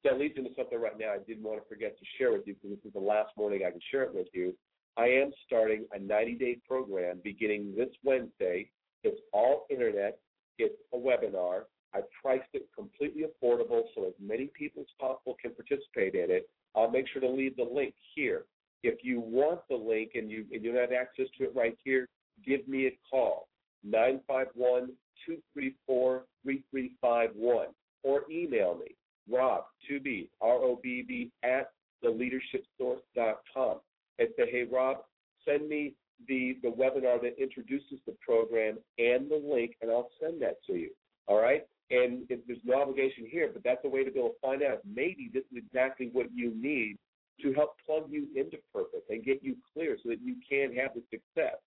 That 0.03 0.19
leads 0.19 0.37
into 0.37 0.51
something 0.55 0.79
right 0.79 0.97
now 0.97 1.13
I 1.13 1.19
didn't 1.19 1.43
want 1.43 1.61
to 1.61 1.67
forget 1.67 1.97
to 1.97 2.05
share 2.17 2.31
with 2.31 2.45
you 2.45 2.55
because 2.55 2.77
this 2.77 2.85
is 2.85 2.93
the 2.93 2.99
last 2.99 3.31
morning 3.37 3.61
I 3.67 3.71
can 3.71 3.81
share 3.91 4.03
it 4.03 4.13
with 4.13 4.27
you. 4.33 4.53
I 4.95 5.05
am 5.05 5.31
starting 5.45 5.85
a 5.93 5.99
90 5.99 6.35
day 6.35 6.57
program 6.67 7.19
beginning 7.23 7.73
this 7.75 7.89
Wednesday. 8.03 8.69
It's 9.03 9.19
all 9.33 9.65
internet, 9.69 10.19
it's 10.57 10.75
a 10.93 10.97
webinar. 10.97 11.63
I 11.93 12.01
priced 12.21 12.49
it 12.53 12.67
completely 12.75 13.23
affordable 13.23 13.83
so 13.95 14.05
as 14.05 14.13
many 14.19 14.49
people 14.57 14.81
as 14.81 14.87
possible 14.99 15.35
can 15.41 15.51
participate 15.51 16.15
in 16.15 16.29
it. 16.29 16.49
I'll 16.75 16.91
make 16.91 17.07
sure 17.07 17.21
to 17.21 17.29
leave 17.29 17.55
the 17.55 17.63
link 17.63 17.93
here. 18.15 18.45
If 18.83 19.03
you 19.03 19.19
want 19.19 19.61
the 19.69 19.75
link 19.75 20.11
and 20.15 20.29
you 20.29 20.45
and 20.51 20.63
you 20.63 20.75
have 20.75 20.91
access 20.91 21.25
to 21.37 21.45
it 21.45 21.55
right 21.55 21.77
here, 21.83 22.07
give 22.45 22.67
me 22.67 22.87
a 22.87 22.97
call. 23.09 23.47
951 23.83 24.91
234 25.25 26.23
3351 26.43 27.67
or 28.03 28.21
email 28.31 28.77
me 28.77 28.95
Robb, 29.29 29.65
2B, 29.89 30.29
R-O-B-B, 30.41 31.31
at 31.43 31.71
theleadershipsource.com 32.03 33.79
and 34.19 34.29
say, 34.37 34.51
hey, 34.51 34.65
Robb, 34.71 34.97
send 35.45 35.67
me 35.67 35.93
the, 36.27 36.57
the 36.63 36.69
webinar 36.69 37.21
that 37.21 37.41
introduces 37.41 37.99
the 38.05 38.15
program 38.25 38.77
and 38.97 39.29
the 39.29 39.41
link, 39.43 39.75
and 39.81 39.91
I'll 39.91 40.09
send 40.21 40.41
that 40.41 40.57
to 40.67 40.73
you. 40.73 40.89
All 41.27 41.39
right? 41.39 41.65
And 41.89 42.27
there's 42.27 42.59
no 42.65 42.81
obligation 42.81 43.25
here, 43.29 43.49
but 43.51 43.63
that's 43.63 43.83
a 43.85 43.89
way 43.89 44.03
to 44.03 44.11
be 44.11 44.19
able 44.19 44.29
to 44.29 44.35
find 44.41 44.61
out 44.61 44.79
maybe 44.85 45.29
this 45.33 45.43
is 45.51 45.57
exactly 45.57 46.09
what 46.11 46.27
you 46.33 46.53
need 46.55 46.97
to 47.41 47.53
help 47.53 47.75
plug 47.85 48.05
you 48.09 48.27
into 48.35 48.57
purpose 48.73 49.01
and 49.09 49.23
get 49.23 49.43
you 49.43 49.55
clear 49.73 49.97
so 50.03 50.09
that 50.09 50.19
you 50.21 50.35
can 50.49 50.75
have 50.75 50.91
the 50.95 51.03
success. 51.09 51.57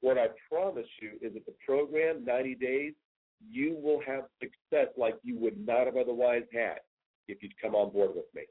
What 0.00 0.16
I 0.18 0.28
promise 0.50 0.86
you 1.00 1.12
is 1.20 1.34
that 1.34 1.46
the 1.46 1.54
program, 1.64 2.24
90 2.24 2.54
days, 2.56 2.94
you 3.50 3.76
will 3.80 4.00
have 4.06 4.24
success 4.40 4.88
like 4.96 5.16
you 5.22 5.38
would 5.38 5.64
not 5.64 5.86
have 5.86 5.96
otherwise 5.96 6.42
had 6.52 6.78
if 7.28 7.42
you'd 7.42 7.60
come 7.60 7.74
on 7.74 7.92
board 7.92 8.10
with 8.14 8.26
me. 8.34 8.42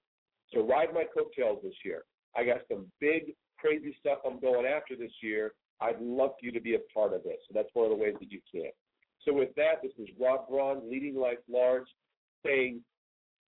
So 0.54 0.66
ride 0.66 0.94
my 0.94 1.04
coattails 1.04 1.60
this 1.64 1.74
year. 1.84 2.04
I 2.36 2.46
got 2.46 2.62
some 2.72 2.86
big, 3.00 3.34
crazy 3.58 3.96
stuff 4.00 4.20
I'm 4.26 4.40
going 4.40 4.66
after 4.66 4.96
this 4.96 5.12
year. 5.22 5.54
I'd 5.82 6.02
love 6.02 6.32
for 6.40 6.46
you 6.46 6.52
to 6.52 6.62
be 6.62 6.76
a 6.76 6.80
part 6.94 7.14
of 7.14 7.24
this. 7.24 7.38
So 7.48 7.54
that's 7.54 7.70
one 7.74 7.86
of 7.86 7.98
the 7.98 8.04
ways 8.04 8.16
that 8.20 8.32
you 8.32 8.40
can. 8.52 8.72
So 9.26 9.34
with 9.34 9.54
that, 9.56 9.82
this 9.82 9.92
is 10.00 10.08
Robb 10.20 10.48
Braun, 10.50 10.90
Leading 10.90 11.16
Life 11.16 11.40
Large, 11.52 11.88
saying, 12.46 12.82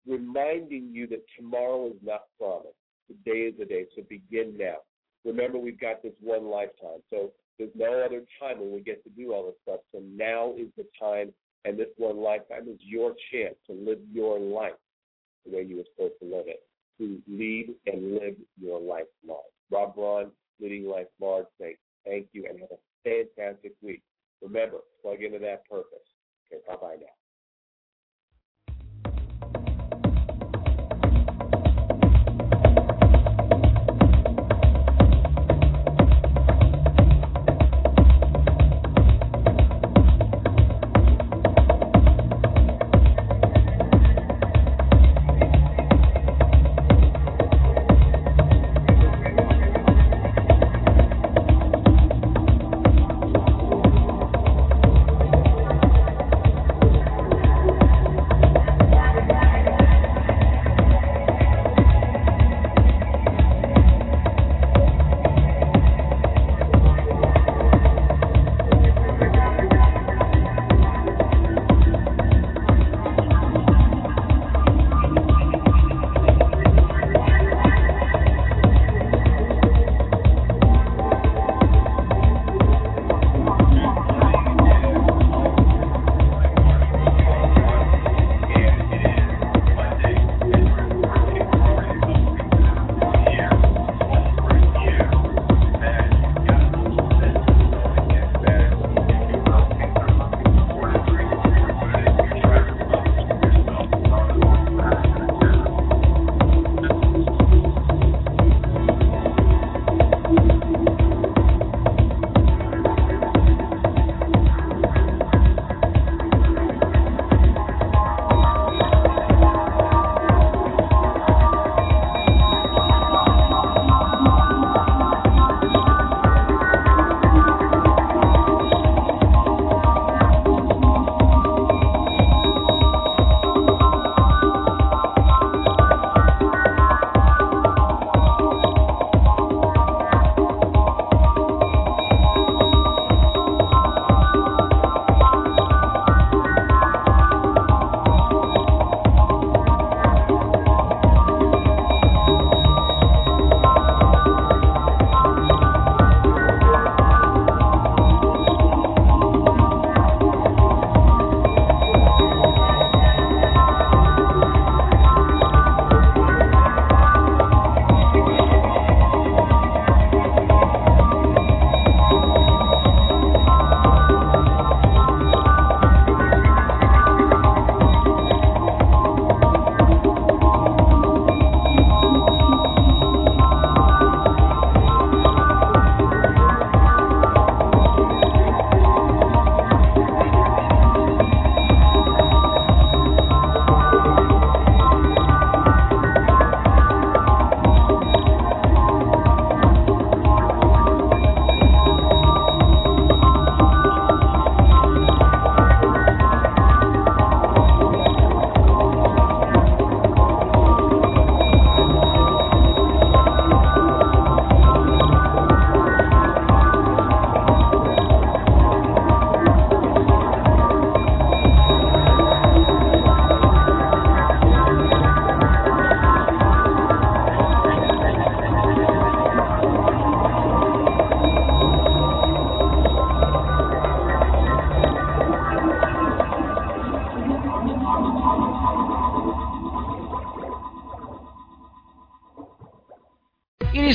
reminding 0.07 0.89
you 0.91 1.07
that 1.07 1.23
tomorrow 1.37 1.87
is 1.87 1.97
not 2.03 2.23
promised. 2.37 2.75
Today 3.07 3.41
is 3.41 3.55
the 3.57 3.65
day. 3.65 3.85
So 3.95 4.03
begin 4.09 4.57
now. 4.57 4.77
Remember, 5.25 5.57
we've 5.57 5.79
got 5.79 6.03
this 6.03 6.13
one 6.21 6.49
lifetime. 6.49 7.01
So 7.09 7.31
there's 7.57 7.71
no 7.75 8.03
other 8.05 8.23
time 8.39 8.59
when 8.59 8.71
we 8.71 8.81
get 8.81 9.03
to 9.03 9.09
do 9.09 9.33
all 9.33 9.45
this 9.47 9.55
stuff. 9.63 9.81
So 9.91 10.01
now 10.15 10.53
is 10.57 10.67
the 10.77 10.85
time, 10.99 11.33
and 11.65 11.77
this 11.77 11.89
one 11.97 12.17
lifetime 12.17 12.67
is 12.69 12.79
your 12.79 13.13
chance 13.31 13.55
to 13.67 13.73
live 13.73 13.99
your 14.11 14.39
life 14.39 14.73
the 15.45 15.55
way 15.55 15.63
you 15.63 15.77
were 15.77 15.83
supposed 15.95 16.15
to 16.21 16.25
live 16.25 16.45
it, 16.47 16.61
to 16.97 17.21
lead 17.27 17.73
and 17.85 18.13
live 18.15 18.35
your 18.59 18.79
life 18.79 19.07
large. 19.25 19.39
Robb 19.71 19.95
Braun, 19.95 20.31
Leading 20.59 20.87
Life 20.87 21.07
Large, 21.19 21.45
thanks. 21.59 21.79
thank 22.05 22.27
you 22.33 22.45
and 22.49 22.59
have 22.59 22.69
a 22.71 22.79
fantastic 23.03 23.73
week. 23.81 24.01
Remember, 24.41 24.77
plug 25.01 25.21
into 25.21 25.39
that 25.39 25.67
purpose. 25.69 25.99
Okay, 26.51 26.61
bye 26.67 26.75
bye 26.75 26.95
now. 26.99 27.18